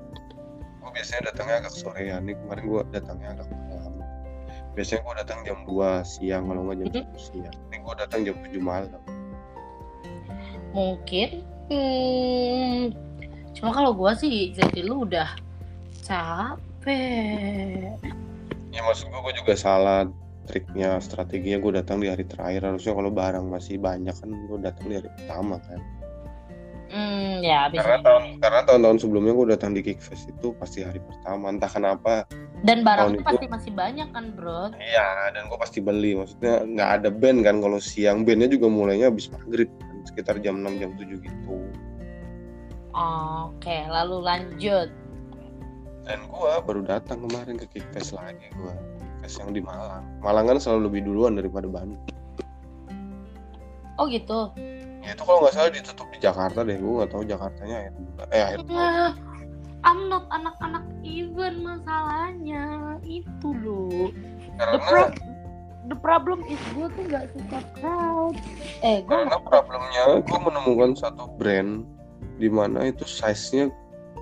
Gue 0.81 0.89
biasanya 0.97 1.29
datangnya 1.29 1.61
agak 1.61 1.77
sore 1.77 2.01
ya 2.09 2.17
nih. 2.17 2.33
Kemarin 2.41 2.63
gue 2.65 2.81
datangnya 2.89 3.37
agak 3.37 3.53
malam. 3.69 4.01
Biasanya 4.73 5.05
gue 5.05 5.13
datang 5.21 5.39
jam 5.45 5.57
2 5.69 6.01
siang 6.01 6.49
kalau 6.49 6.65
nggak 6.65 6.77
jam 6.81 7.05
satu 7.05 7.19
siang. 7.21 7.55
Ini 7.69 7.77
gue 7.85 7.93
datang 8.01 8.19
jam 8.25 8.33
7 8.41 8.57
malam 8.57 9.12
mungkin 10.73 11.45
hmm, 11.69 12.91
cuma 13.55 13.71
kalau 13.71 13.93
gue 13.93 14.11
sih 14.19 14.51
jadi 14.51 14.83
lu 14.83 15.05
udah 15.07 15.29
capek. 16.03 17.95
Ya 18.73 18.81
maksud 18.83 19.07
gue 19.07 19.21
gue 19.21 19.33
juga 19.37 19.53
salah 19.53 20.09
triknya 20.49 20.99
strateginya 20.99 21.61
gue 21.61 21.71
datang 21.79 22.03
di 22.03 22.11
hari 22.11 22.27
terakhir. 22.27 22.67
Harusnya 22.67 22.93
kalau 22.97 23.13
barang 23.13 23.45
masih 23.47 23.79
banyak 23.79 24.11
kan 24.11 24.29
gue 24.29 24.59
datang 24.59 24.85
di 24.91 24.95
hari 24.99 25.09
pertama 25.13 25.61
kan. 25.63 25.79
Hmm, 26.93 27.41
ya 27.41 27.73
bisa 27.73 27.81
karena 27.81 28.05
tahun 28.05 28.23
karena 28.37 28.61
tahun-tahun 28.69 28.97
sebelumnya 29.01 29.33
gue 29.33 29.47
datang 29.57 29.73
di 29.73 29.81
Kickfest 29.81 30.29
itu 30.29 30.53
pasti 30.61 30.85
hari 30.85 31.01
pertama. 31.01 31.49
Entah 31.49 31.71
kenapa 31.71 32.29
dan 32.61 32.85
barang 32.85 33.17
itu 33.17 33.25
pasti 33.25 33.47
masih 33.49 33.71
banyak 33.73 34.07
kan 34.13 34.29
bro? 34.37 34.69
Iya 34.77 35.33
dan 35.33 35.49
gue 35.49 35.57
pasti 35.57 35.81
beli. 35.81 36.13
Maksudnya 36.13 36.61
nggak 36.65 36.89
ada 37.01 37.09
band 37.09 37.39
kan. 37.41 37.57
Kalau 37.65 37.81
siang 37.81 38.21
bandnya 38.21 38.45
juga 38.45 38.69
mulainya 38.69 39.09
habis 39.09 39.25
maghrib 39.33 39.69
sekitar 40.07 40.39
jam 40.39 40.59
6 40.59 40.81
jam 40.81 40.91
7 40.95 41.19
gitu. 41.23 41.55
Oke 42.93 43.77
lalu 43.89 44.17
lanjut. 44.21 44.89
Dan 46.03 46.19
gue 46.27 46.51
baru 46.67 46.83
datang 46.83 47.23
kemarin 47.25 47.55
ke 47.55 47.65
Kickfest 47.79 48.13
lagi 48.13 48.51
gue 48.53 48.75
Kickfest 48.99 49.39
yang 49.39 49.51
di 49.55 49.61
Malang. 49.63 50.03
Malang 50.19 50.45
kan 50.51 50.57
selalu 50.59 50.91
lebih 50.91 51.01
duluan 51.07 51.33
daripada 51.39 51.65
Bandung. 51.71 52.01
Oh 53.97 54.05
gitu? 54.09 54.51
Ya 55.03 55.15
itu 55.15 55.23
kalau 55.23 55.43
nggak 55.43 55.55
salah 55.55 55.71
ditutup 55.71 56.07
di 56.11 56.19
Jakarta 56.19 56.63
deh 56.63 56.75
gue 56.79 56.93
nggak 56.99 57.11
tahu 57.11 57.23
Jakartanya 57.27 57.75
akhir 57.87 57.93
bulan 57.99 58.27
eh 58.31 58.41
akhir 58.43 58.57
Nah, 58.71 59.11
I'm 59.83 60.07
not 60.07 60.25
anak-anak 60.31 60.85
event 61.03 61.57
masalahnya. 61.59 62.63
Itu 63.03 63.51
loh 63.51 64.11
karena 64.57 65.09
the 65.87 65.97
problem 65.99 66.43
is 66.47 66.59
gue 66.75 66.87
tuh 66.87 67.03
gak 67.11 67.27
suka 67.35 67.59
crowd. 67.79 68.35
Eh 68.83 69.03
gue 69.03 69.11
karena 69.11 69.39
problemnya 69.43 70.23
gue 70.23 70.39
menemukan 70.39 70.95
satu 70.95 71.27
brand 71.35 71.83
di 72.39 72.47
mana 72.47 72.89
itu 72.89 73.03
size-nya 73.03 73.69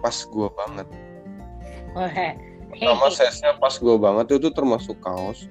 pas 0.02 0.16
gue 0.26 0.48
banget. 0.58 0.88
Pertama 2.72 3.08
size-nya 3.14 3.58
pas 3.62 3.74
gue 3.78 3.96
banget 4.00 4.26
itu 4.42 4.50
termasuk 4.50 4.98
kaos 5.04 5.46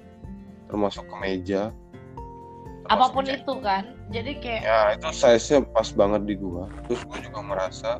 termasuk 0.71 1.03
kemeja 1.11 1.75
termasuk 2.87 2.91
apa 2.91 3.07
pun 3.15 3.25
jaket. 3.27 3.43
itu 3.43 3.55
kan. 3.63 3.85
Jadi 4.11 4.33
kayak 4.43 4.63
ya 4.67 4.81
itu 4.99 5.09
size-nya 5.15 5.63
pas 5.71 5.89
banget 5.95 6.23
di 6.27 6.35
gua. 6.35 6.67
Terus 6.91 7.03
gue 7.07 7.19
juga 7.31 7.41
merasa 7.47 7.91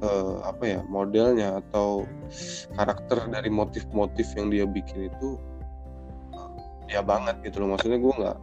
eh, 0.00 0.36
apa 0.44 0.64
ya 0.64 0.80
modelnya 0.88 1.60
atau 1.60 2.08
karakter 2.72 3.28
dari 3.28 3.52
motif-motif 3.52 4.24
yang 4.36 4.48
dia 4.48 4.64
bikin 4.64 5.12
itu 5.12 5.36
dia 6.88 7.00
banget 7.00 7.36
gitu 7.44 7.64
loh. 7.64 7.76
Maksudnya 7.76 7.98
gue 8.00 8.12
nggak 8.20 8.36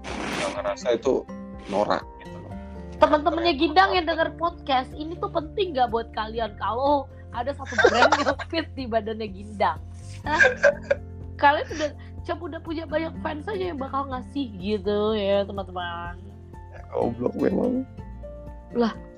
ngerasa 0.57 0.87
itu 0.97 1.25
norak 1.69 2.03
gitu 2.21 2.37
loh. 2.41 2.53
Teman-temannya 3.01 3.53
Gindang 3.57 3.89
yang 3.97 4.05
denger 4.05 4.29
podcast 4.37 4.93
ini 4.93 5.17
tuh 5.17 5.33
penting 5.33 5.73
gak 5.73 5.89
buat 5.89 6.13
kalian 6.13 6.53
kalau 6.61 7.09
ada 7.33 7.55
satu 7.55 7.73
brand 7.89 8.13
yang 8.21 8.37
fit 8.51 8.67
di 8.77 8.85
badannya 8.85 9.27
Gindang? 9.29 9.79
Hah? 10.21 10.41
kalian 11.41 11.65
udah 11.73 11.91
coba 12.21 12.41
udah 12.53 12.61
punya 12.61 12.83
banyak 12.85 13.13
fans 13.25 13.49
aja 13.49 13.73
yang 13.73 13.81
bakal 13.81 14.05
ngasih 14.05 14.45
gitu 14.61 15.17
ya 15.17 15.41
teman-teman. 15.41 16.13
Goblok 16.93 17.33
memang 17.41 17.81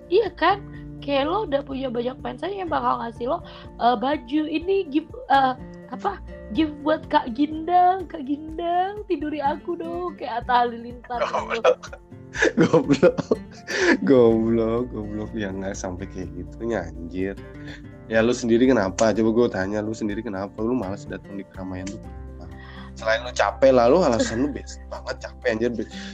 iya 0.07 0.29
kan? 0.33 0.63
Kayak 1.03 1.27
lo 1.27 1.43
udah 1.43 1.61
punya 1.67 1.91
banyak 1.91 2.15
fans 2.23 2.47
aja 2.47 2.55
yang 2.63 2.71
bakal 2.71 3.03
ngasih 3.03 3.27
lo 3.27 3.43
eh, 3.83 3.95
baju 3.99 4.41
ini 4.47 4.87
give 4.87 5.09
eh, 5.27 5.53
apa? 5.93 6.17
Give 6.57 6.73
buat 6.81 7.05
Kak 7.07 7.37
Gindang 7.37 8.09
Kak 8.09 8.25
Gindang 8.25 9.05
tiduri 9.05 9.39
aku 9.39 9.77
dong 9.77 10.17
kayak 10.17 10.43
Atta 10.43 10.65
Halilintar 10.65 11.21
gitu. 11.53 11.73
goblok. 12.59 13.17
Goblok 14.01 14.89
goblok. 14.89 15.31
Ya 15.37 15.53
nggak 15.53 15.77
sampai 15.77 16.09
kayak 16.09 16.33
gitu 16.33 16.73
anjir. 16.73 17.37
Ya 18.09 18.25
lu 18.25 18.33
sendiri 18.33 18.65
kenapa? 18.65 19.13
Coba 19.13 19.29
gue 19.29 19.47
tanya 19.53 19.79
lu 19.85 19.93
sendiri 19.93 20.25
kenapa? 20.25 20.57
Lu 20.59 20.73
malas 20.73 21.05
datang 21.05 21.37
di 21.37 21.45
keramaian 21.45 21.85
tuh? 21.85 22.01
Selain 22.93 23.25
lu 23.25 23.33
capek 23.33 23.73
lalu 23.73 24.05
alasan 24.05 24.45
lu 24.45 24.49
best 24.53 24.77
banget 24.89 25.29
capek 25.29 25.47
anjir. 25.49 25.71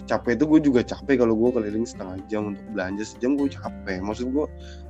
Capek 0.07 0.39
itu 0.39 0.43
gue 0.47 0.59
juga 0.63 0.81
capek 0.83 1.23
kalau 1.23 1.35
gue 1.35 1.49
keliling 1.59 1.83
setengah 1.83 2.19
jam 2.31 2.55
untuk 2.55 2.63
belanja 2.71 3.03
sejam 3.03 3.35
gue 3.35 3.51
capek. 3.51 3.99
Maksud 3.99 4.31
gue 4.31 4.45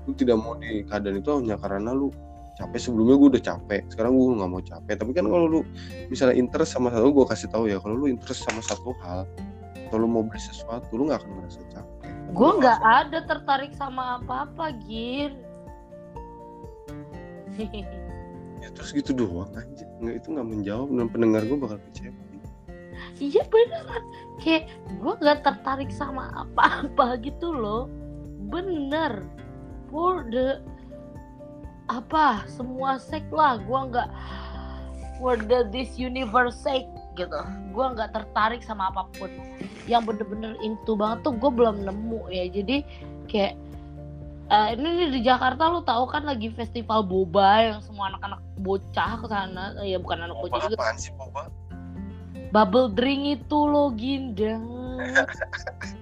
lu 0.05 0.11
tidak 0.17 0.37
mau 0.37 0.53
di 0.57 0.85
keadaan 0.85 1.21
itu 1.21 1.29
hanya 1.33 1.57
karena 1.57 1.93
lu 1.93 2.13
capek. 2.59 2.79
Sebelumnya 2.79 3.15
gue 3.15 3.29
udah 3.39 3.43
capek 3.43 3.81
sekarang 3.87 4.11
gue 4.19 4.35
nggak 4.35 4.51
mau 4.51 4.61
capek. 4.61 4.95
Tapi 4.99 5.11
kan 5.15 5.25
kalau 5.31 5.47
lu 5.47 5.59
misalnya 6.11 6.35
interest 6.35 6.75
sama 6.75 6.91
satu 6.91 7.07
gue 7.15 7.25
kasih 7.31 7.47
tahu 7.47 7.63
ya 7.71 7.79
kalau 7.79 7.95
lu 7.95 8.05
interest 8.11 8.43
sama 8.43 8.59
satu 8.59 8.91
hal 8.99 9.23
atau 9.87 9.97
lu 9.97 10.05
mau 10.05 10.21
beli 10.21 10.37
sesuatu 10.37 10.91
lu 10.93 11.07
nggak 11.07 11.23
akan 11.23 11.31
merasa 11.39 11.59
capek. 11.71 12.11
Gue 12.35 12.51
nggak 12.61 12.79
ada 12.83 13.19
tertarik 13.25 13.71
sama 13.73 14.21
apa-apa 14.21 14.75
Gin 14.85 15.33
ya 18.63 18.67
terus 18.71 18.95
gitu 18.95 19.11
doang 19.11 19.51
aja 19.55 19.83
nggak 19.99 20.15
itu 20.19 20.27
nggak 20.31 20.47
menjawab 20.47 20.87
dan 20.91 21.07
pendengar 21.11 21.41
gue 21.47 21.57
bakal 21.59 21.79
kecewa. 21.91 22.29
Iya 23.19 23.43
beneran. 23.51 24.03
Kayak 24.39 24.71
gue 24.99 25.13
nggak 25.19 25.39
tertarik 25.43 25.91
sama 25.91 26.31
apa-apa 26.31 27.19
gitu 27.19 27.51
loh. 27.51 27.91
Bener. 28.47 29.23
For 29.91 30.23
the 30.29 30.61
apa? 31.89 32.45
Semua 32.45 33.01
sek 33.01 33.25
lah. 33.33 33.57
Gue 33.65 33.79
nggak 33.89 34.09
for 35.17 35.35
the 35.35 35.67
this 35.73 35.97
universe 35.97 36.55
sake 36.61 36.87
gitu. 37.17 37.41
Gue 37.73 37.85
nggak 37.97 38.13
tertarik 38.13 38.61
sama 38.61 38.93
apa 38.93 39.09
pun. 39.17 39.27
Yang 39.89 40.13
bener-bener 40.13 40.53
into 40.61 40.93
banget 40.93 41.25
tuh 41.25 41.33
gue 41.35 41.51
belum 41.51 41.83
nemu 41.83 42.21
ya. 42.29 42.45
Jadi 42.47 42.85
kayak 43.27 43.53
eh, 44.53 44.67
ini 44.77 45.09
di 45.17 45.19
Jakarta 45.25 45.67
lo 45.67 45.81
tahu 45.81 46.05
kan 46.07 46.23
lagi 46.23 46.53
festival 46.53 47.03
boba 47.03 47.75
yang 47.75 47.79
semua 47.83 48.13
anak-anak 48.13 48.39
bocah 48.61 49.11
ke 49.19 49.25
sana. 49.27 49.65
Eh, 49.83 49.93
ya 49.93 49.97
bukan 49.99 50.29
anak 50.29 50.37
boba 50.37 50.55
bocah 50.55 50.69
juga. 50.69 50.93
sih 50.95 51.11
boba? 51.17 51.49
Bubble 52.49 52.89
drink 52.93 53.41
itu 53.41 53.57
lo 53.57 53.91
gindeng. 53.97 54.63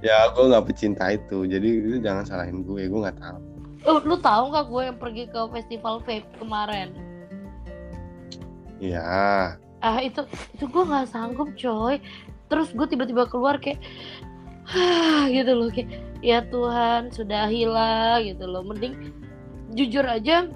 Ya 0.00 0.30
gue 0.32 0.48
nggak 0.48 0.70
pecinta 0.70 1.12
itu. 1.12 1.44
Jadi 1.44 1.68
itu 1.84 1.98
jangan 2.00 2.24
salahin 2.24 2.64
gue. 2.64 2.88
Gue 2.88 3.00
nggak 3.04 3.20
tahu 3.20 3.47
Oh, 3.86 4.02
lu 4.02 4.18
tahu 4.18 4.50
nggak 4.50 4.66
gue 4.66 4.82
yang 4.90 4.98
pergi 4.98 5.24
ke 5.30 5.40
festival 5.54 6.02
vape 6.02 6.26
kemarin? 6.38 6.90
ya 8.78 9.58
Ah 9.82 9.98
itu 9.98 10.22
itu 10.54 10.64
gue 10.66 10.82
nggak 10.86 11.10
sanggup 11.10 11.50
coy. 11.58 11.98
Terus 12.48 12.70
gue 12.74 12.86
tiba-tiba 12.86 13.26
keluar 13.26 13.58
kayak 13.58 13.78
gitu 15.36 15.52
loh 15.54 15.70
kayak 15.70 15.88
ya 16.20 16.42
Tuhan 16.50 17.14
sudah 17.14 17.46
hilang 17.46 18.26
gitu 18.26 18.44
loh 18.44 18.66
mending 18.66 19.14
jujur 19.72 20.02
aja 20.04 20.50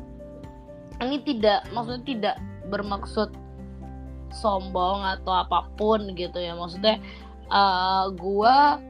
ini 1.01 1.19
tidak 1.23 1.65
maksudnya 1.71 2.05
tidak 2.05 2.37
bermaksud 2.69 3.31
sombong 4.33 5.05
atau 5.05 5.45
apa 5.45 5.69
pun 5.77 6.17
gitu 6.17 6.41
ya 6.41 6.57
maksudnya 6.57 6.97
uh, 7.53 8.09
gua 8.17 8.81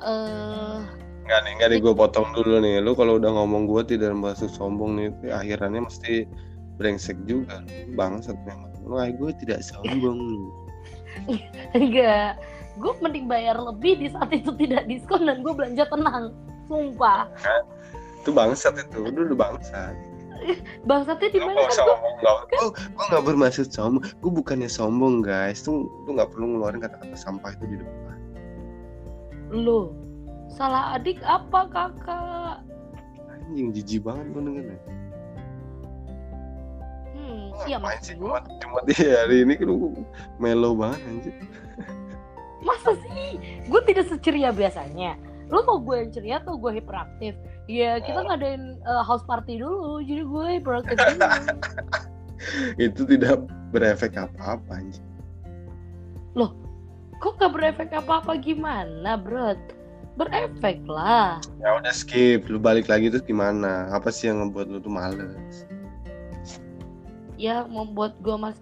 uh, 0.00 0.80
Enggak 1.24 1.40
nih, 1.40 1.52
enggak 1.56 1.68
nih 1.72 1.80
gue 1.80 1.94
potong 1.96 2.28
dulu 2.36 2.60
nih. 2.60 2.84
Lu 2.84 2.92
kalau 2.92 3.16
udah 3.16 3.32
ngomong 3.32 3.64
gue 3.64 3.96
tidak 3.96 4.12
bermaksud 4.12 4.52
sombong 4.52 5.00
nih, 5.00 5.08
akhirannya 5.32 5.88
mesti 5.88 6.28
brengsek 6.76 7.16
juga. 7.24 7.64
Bangsat 7.96 8.36
memang. 8.44 8.76
Wah, 8.84 9.08
gue 9.08 9.32
tidak 9.40 9.64
sombong. 9.64 10.52
enggak. 11.80 12.36
Gue 12.76 12.92
mending 13.00 13.24
bayar 13.24 13.56
lebih 13.56 14.04
di 14.04 14.12
saat 14.12 14.28
itu 14.36 14.52
tidak 14.60 14.84
diskon 14.84 15.24
dan 15.24 15.40
gue 15.40 15.52
belanja 15.56 15.88
tenang. 15.88 16.36
Sumpah. 16.68 17.24
Kan? 17.40 17.62
Itu 18.20 18.30
bangsat 18.36 18.76
itu. 18.76 19.08
Lu 19.08 19.32
udah 19.32 19.38
bangsat. 19.48 19.96
Bangsatnya 20.84 21.28
di 21.32 21.40
mana? 21.40 21.64
Gue 22.52 22.68
gue 22.76 23.04
nggak 23.08 23.24
bermaksud 23.24 23.72
sombong. 23.72 24.04
Gue 24.20 24.28
bukannya 24.44 24.68
sombong 24.68 25.24
guys. 25.24 25.64
Tuh 25.64 25.88
lu 26.04 26.20
nggak 26.20 26.36
perlu 26.36 26.52
ngeluarin 26.52 26.84
kata-kata 26.84 27.16
sampah 27.16 27.56
itu 27.56 27.64
di 27.64 27.76
depan. 27.80 28.18
Lu 29.48 30.03
salah 30.54 30.94
adik 30.94 31.18
apa 31.26 31.66
kakak? 31.66 32.56
Anjing 33.34 33.74
jijik 33.74 34.06
banget 34.06 34.26
gue 34.30 34.42
dengernya. 34.46 34.78
Hmm, 37.14 37.44
iya 37.66 37.76
mas 37.82 37.98
sih 38.06 38.14
cuma 38.14 38.38
cuma 38.62 38.78
di 38.86 38.94
hari 39.18 39.42
ini 39.42 39.54
lu 39.66 39.98
melo 40.38 40.78
banget 40.78 41.02
anjir. 41.10 41.34
Masa 42.62 42.94
sih? 43.10 43.36
Gue 43.66 43.82
tidak 43.84 44.06
seceria 44.08 44.54
biasanya. 44.54 45.18
Lu 45.52 45.60
mau 45.66 45.76
gue 45.82 46.06
yang 46.06 46.10
ceria 46.14 46.36
atau 46.40 46.56
gue 46.56 46.80
hiperaktif? 46.80 47.36
Ya 47.68 48.00
kita 48.00 48.24
oh. 48.24 48.26
ngadain 48.30 48.80
uh, 48.88 49.04
house 49.04 49.26
party 49.26 49.60
dulu, 49.60 50.00
jadi 50.00 50.22
gue 50.24 50.46
hiperaktif 50.62 50.96
dulu. 50.96 51.20
Itu 52.88 53.04
tidak 53.04 53.44
berefek 53.74 54.16
apa-apa 54.16 54.80
anjir. 54.80 55.04
Loh, 56.32 56.56
kok 57.20 57.36
gak 57.36 57.52
berefek 57.52 57.92
apa-apa 57.92 58.40
gimana, 58.40 59.20
bro? 59.20 59.54
Berefek 60.14 60.78
lah. 60.86 61.42
Ya 61.58 61.74
udah 61.74 61.90
skip, 61.90 62.46
lu 62.46 62.62
balik 62.62 62.86
lagi 62.86 63.10
terus 63.10 63.26
gimana? 63.26 63.90
Apa 63.90 64.14
sih 64.14 64.30
yang 64.30 64.46
ngebuat 64.46 64.66
lu 64.70 64.78
tuh 64.78 64.92
males? 64.92 65.66
Ya 67.34 67.66
membuat 67.66 68.14
gue 68.22 68.36
mas, 68.38 68.54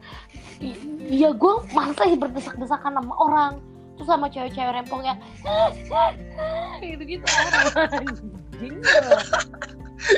ya 1.13 1.31
gue 1.37 1.55
masa 1.77 2.09
sih 2.09 2.17
berdesak-desakan 2.17 2.97
sama 2.97 3.15
orang 3.21 3.53
terus 3.97 4.09
sama 4.09 4.27
cewek-cewek 4.33 4.73
rempong 4.73 5.05
yang 5.05 5.19
gitu-gitu 6.83 7.23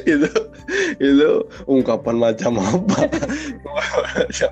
itu 0.09 0.30
itu 0.97 1.30
ungkapan 1.68 2.16
macam 2.16 2.57
apa 2.57 2.99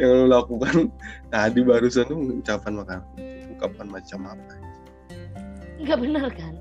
yang 0.00 0.10
lo 0.12 0.24
lakukan 0.28 0.92
tadi 1.32 1.64
barusan 1.64 2.04
tuh 2.04 2.18
ungkapan 2.18 2.72
makan 2.76 3.00
ungkapan 3.56 3.86
macam 3.88 4.20
apa 4.28 4.52
nggak 5.82 5.98
benar 5.98 6.26
kan? 6.30 6.54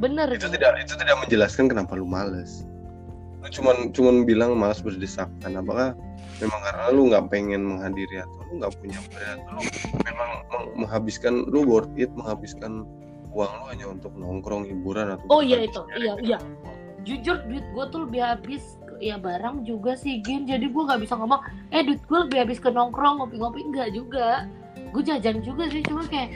Benar 0.00 0.26
itu 0.34 0.46
kan? 0.46 0.52
tidak 0.54 0.72
itu 0.82 0.94
tidak 0.98 1.16
menjelaskan 1.22 1.64
kenapa 1.70 1.92
lu 1.94 2.06
males. 2.08 2.64
Lu 3.44 3.48
cuman 3.52 3.92
cuman 3.92 4.24
bilang 4.24 4.56
malas 4.56 4.80
berdesakan 4.80 5.60
apakah 5.60 5.92
memang 6.42 6.60
karena 6.64 6.84
lu 6.90 7.02
nggak 7.12 7.24
pengen 7.30 7.62
menghadiri 7.62 8.24
atau 8.24 8.40
lu 8.50 8.52
nggak 8.58 8.74
punya 8.82 8.98
berat 9.14 9.40
lu 9.54 9.60
memang 10.02 10.30
menghabiskan 10.74 11.34
lu 11.46 11.62
worth 11.62 11.90
it 11.94 12.10
menghabiskan 12.18 12.82
uang 13.30 13.50
lu 13.50 13.64
hanya 13.70 13.86
untuk 13.90 14.12
nongkrong 14.18 14.66
hiburan 14.66 15.14
atau 15.14 15.26
oh 15.30 15.42
iya 15.42 15.66
itu. 15.66 15.80
iya 15.98 16.14
iya. 16.22 16.38
Jujur 17.04 17.36
duit 17.44 17.66
gue 17.76 17.84
tuh 17.92 18.08
lebih 18.08 18.22
habis 18.24 18.80
ya 19.02 19.20
barang 19.20 19.68
juga 19.68 19.92
sih 19.98 20.24
gin. 20.24 20.48
Jadi 20.48 20.72
gue 20.72 20.82
nggak 20.82 21.04
bisa 21.04 21.18
ngomong 21.18 21.42
eh 21.74 21.84
duit 21.84 22.00
gue 22.00 22.18
lebih 22.24 22.38
habis 22.48 22.58
ke 22.62 22.70
nongkrong 22.72 23.20
ngopi-ngopi. 23.20 23.60
Enggak 23.60 23.92
juga. 23.92 24.48
Gue 24.94 25.02
jajan 25.04 25.44
juga 25.44 25.68
sih 25.68 25.84
cuma 25.84 26.06
kayak 26.08 26.32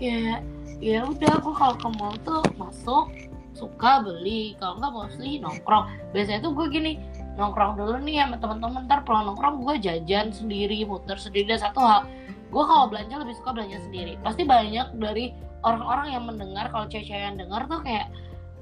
kayak 0.00 0.42
ya 0.78 1.02
udah 1.06 1.42
gue 1.42 1.54
kalau 1.54 1.74
ke 1.74 1.88
mall 1.98 2.14
tuh 2.22 2.42
masuk 2.54 3.10
suka 3.58 4.06
beli. 4.06 4.54
Kalau 4.62 4.78
nggak 4.78 4.92
mostly 4.94 5.42
nongkrong. 5.42 5.90
Biasanya 6.14 6.46
tuh 6.46 6.54
gue 6.54 6.66
gini 6.70 6.92
nongkrong 7.34 7.78
dulu 7.78 7.98
nih 8.02 8.22
sama 8.22 8.36
teman-teman 8.38 8.86
ntar 8.86 9.02
pulang 9.06 9.30
nongkrong 9.30 9.62
gue 9.66 9.74
jajan 9.82 10.30
sendiri 10.30 10.86
muter 10.86 11.18
sendiri. 11.18 11.50
Dan 11.50 11.58
satu 11.58 11.82
hal 11.82 12.06
gue 12.48 12.64
kalau 12.64 12.86
belanja 12.86 13.14
lebih 13.18 13.34
suka 13.34 13.50
belanja 13.50 13.78
sendiri. 13.82 14.14
Pasti 14.22 14.46
banyak 14.46 14.94
dari 14.96 15.34
orang-orang 15.66 16.14
yang 16.14 16.24
mendengar. 16.30 16.70
Kalau 16.70 16.86
cewek-cewek 16.86 17.22
yang 17.34 17.36
dengar 17.36 17.66
tuh 17.66 17.82
kayak 17.82 18.06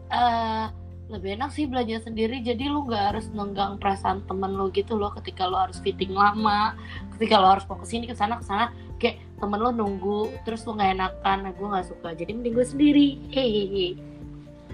uh, 0.08 0.72
lebih 1.12 1.38
enak 1.38 1.52
sih 1.52 1.68
belanja 1.68 2.08
sendiri. 2.08 2.40
Jadi 2.40 2.64
lu 2.72 2.88
nggak 2.88 3.12
harus 3.12 3.28
nenggang 3.36 3.76
perasaan 3.76 4.24
temen 4.24 4.56
lu 4.56 4.72
gitu 4.72 4.96
loh 4.96 5.12
ketika 5.20 5.44
lu 5.44 5.60
harus 5.60 5.76
fitting 5.84 6.16
lama 6.16 6.72
ketika 7.16 7.40
lu 7.40 7.48
harus 7.48 7.64
mau 7.64 7.80
ke 7.80 7.88
sini 7.88 8.04
ke 8.04 8.12
sana 8.12 8.36
ke 8.36 8.44
sana 8.44 8.76
kayak 9.00 9.16
temen 9.36 9.58
lu 9.60 9.70
nunggu 9.72 10.32
terus 10.48 10.64
lu 10.64 10.76
nggak 10.76 10.96
enakan 10.96 11.36
nah 11.46 11.52
gue 11.52 11.66
nggak 11.66 11.86
suka. 11.88 12.08
Jadi 12.16 12.30
mending 12.36 12.54
gue 12.56 12.66
sendiri. 12.66 13.08
Hehehe. 13.32 14.00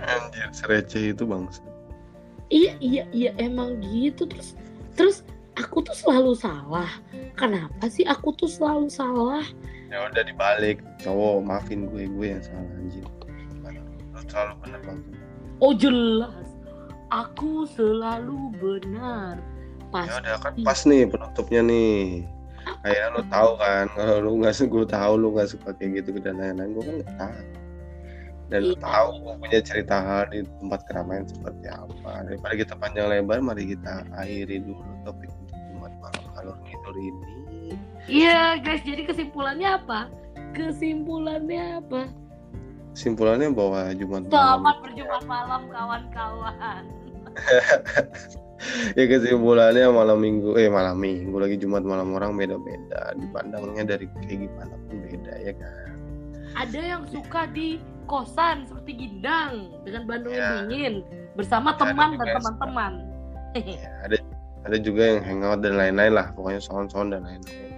Anjir 0.03 0.51
serece 0.51 1.15
itu 1.15 1.23
bang 1.23 1.47
iya 2.53 2.77
iya 2.83 3.05
iya 3.15 3.31
emang 3.41 3.81
gitu. 3.81 4.29
Terus 4.29 4.59
terus 4.99 5.17
aku 5.57 5.83
tuh 5.83 5.95
selalu 5.97 6.37
salah. 6.37 6.91
Kenapa 7.39 7.89
sih 7.89 8.05
aku 8.05 8.35
tuh 8.37 8.51
selalu 8.51 8.93
salah? 8.93 9.45
Ya 9.89 10.05
udah 10.09 10.25
dibalik. 10.25 10.83
Cowok 11.01 11.45
maafin 11.45 11.89
gue 11.89 12.09
gue 12.09 12.27
yang 12.35 12.43
salah 12.43 12.71
anjir. 12.79 13.07
Lu 14.13 14.21
selalu 14.29 14.55
benar 14.65 14.81
bang 14.85 15.01
oh 15.63 15.73
jelas. 15.73 16.47
Aku 17.15 17.71
selalu 17.79 18.51
benar. 18.59 19.39
Pas 19.95 20.11
ya 20.11 20.19
udah 20.19 20.37
kan 20.43 20.53
pas 20.67 20.81
nih 20.89 21.07
penutupnya 21.07 21.61
nih 21.63 22.27
kayak 22.83 23.14
lo 23.14 23.22
tahu 23.30 23.51
kan 23.62 23.87
kalau 23.95 24.16
lu 24.18 24.30
nggak 24.43 24.59
gue 24.59 24.87
tahu 24.91 25.12
lu 25.14 25.28
nggak 25.35 25.49
suka 25.55 25.70
kayak 25.78 26.03
gitu 26.03 26.18
dan 26.18 26.39
lain-lain 26.39 26.74
gue 26.74 26.83
kan 26.83 26.95
nggak 27.03 27.14
tahu. 27.18 27.43
Dan 28.53 28.62
iya. 28.68 28.76
tahu 28.85 29.09
punya 29.41 29.61
cerita 29.64 29.97
hal 30.05 30.28
di 30.28 30.45
tempat 30.61 30.85
keramaian 30.85 31.24
seperti 31.24 31.72
apa. 31.72 32.28
Daripada 32.28 32.53
kita 32.53 32.74
panjang 32.76 33.09
lebar 33.09 33.41
mari 33.41 33.72
kita 33.72 34.05
akhiri 34.12 34.61
dulu 34.61 34.85
topik 35.09 35.33
untuk 35.33 35.57
Jumat 35.72 35.93
malam 36.05 36.24
kalau 36.37 36.53
ngidul 36.68 36.97
ini. 37.01 37.26
Iya 38.11 38.61
guys 38.61 38.85
jadi 38.85 39.09
kesimpulannya 39.09 39.68
apa? 39.80 40.12
Kesimpulannya 40.53 41.80
apa? 41.80 42.03
Kesimpulannya 42.93 43.49
bahwa 43.57 43.89
Jumat 43.97 44.28
malam 44.28 44.37
selamat 44.37 44.76
berjumat 44.85 45.22
malam 45.24 45.62
kawan-kawan 45.72 46.85
ya 48.99 49.05
kesimpulannya 49.11 49.91
malam 49.91 50.19
minggu 50.23 50.55
eh 50.57 50.71
malam 50.71 50.99
minggu 50.99 51.37
lagi 51.37 51.57
Jumat 51.59 51.83
malam 51.83 52.15
orang 52.15 52.39
beda-beda 52.39 53.15
dipandangnya 53.19 53.97
dari 53.97 54.07
kayak 54.23 54.47
gimana 54.47 54.75
pun 54.87 54.97
beda 55.03 55.35
ya 55.43 55.53
kan 55.57 55.93
ada 56.53 56.81
yang 56.81 57.03
suka 57.09 57.49
di 57.49 57.81
kosan 58.07 58.69
seperti 58.69 59.09
Gindang 59.09 59.73
dengan 59.89 60.05
Bandung 60.05 60.37
ya. 60.37 60.69
dingin 60.69 61.01
bersama 61.33 61.73
ya, 61.73 61.79
teman 61.81 62.11
dan 62.21 62.29
teman-teman. 62.37 62.93
Ya, 63.57 63.89
ada 64.05 64.17
ada 64.65 64.77
juga 64.81 65.17
yang 65.17 65.21
hangout 65.25 65.61
dan 65.61 65.77
lain-lain 65.77 66.17
lah, 66.17 66.33
pokoknya 66.37 66.61
sound-sound 66.63 67.13
dan 67.13 67.25
lain-lain. 67.25 67.73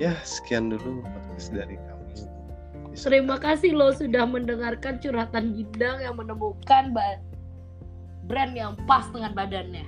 Ya, 0.00 0.16
sekian 0.24 0.72
dulu 0.72 1.04
podcast 1.04 1.52
dari 1.52 1.76
kami. 1.76 2.00
Terima 2.92 3.40
kasih 3.40 3.72
lo 3.72 3.88
sudah 3.92 4.28
mendengarkan 4.28 5.00
curhatan 5.00 5.56
Gindang 5.56 6.04
yang 6.04 6.14
menemukan 6.20 6.92
brand 8.26 8.52
yang 8.54 8.72
pas 8.86 9.06
dengan 9.10 9.32
badannya. 9.34 9.86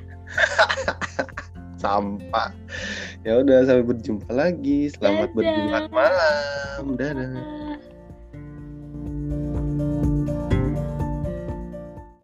Sampah. 1.82 2.51
Ya 3.28 3.45
udah 3.45 3.68
sampai 3.68 3.85
berjumpa 3.85 4.30
lagi. 4.32 4.89
Selamat 4.97 5.30
Dadah. 5.32 5.37
berjumat 5.37 5.85
malam. 5.93 6.85
Dadah. 6.97 7.32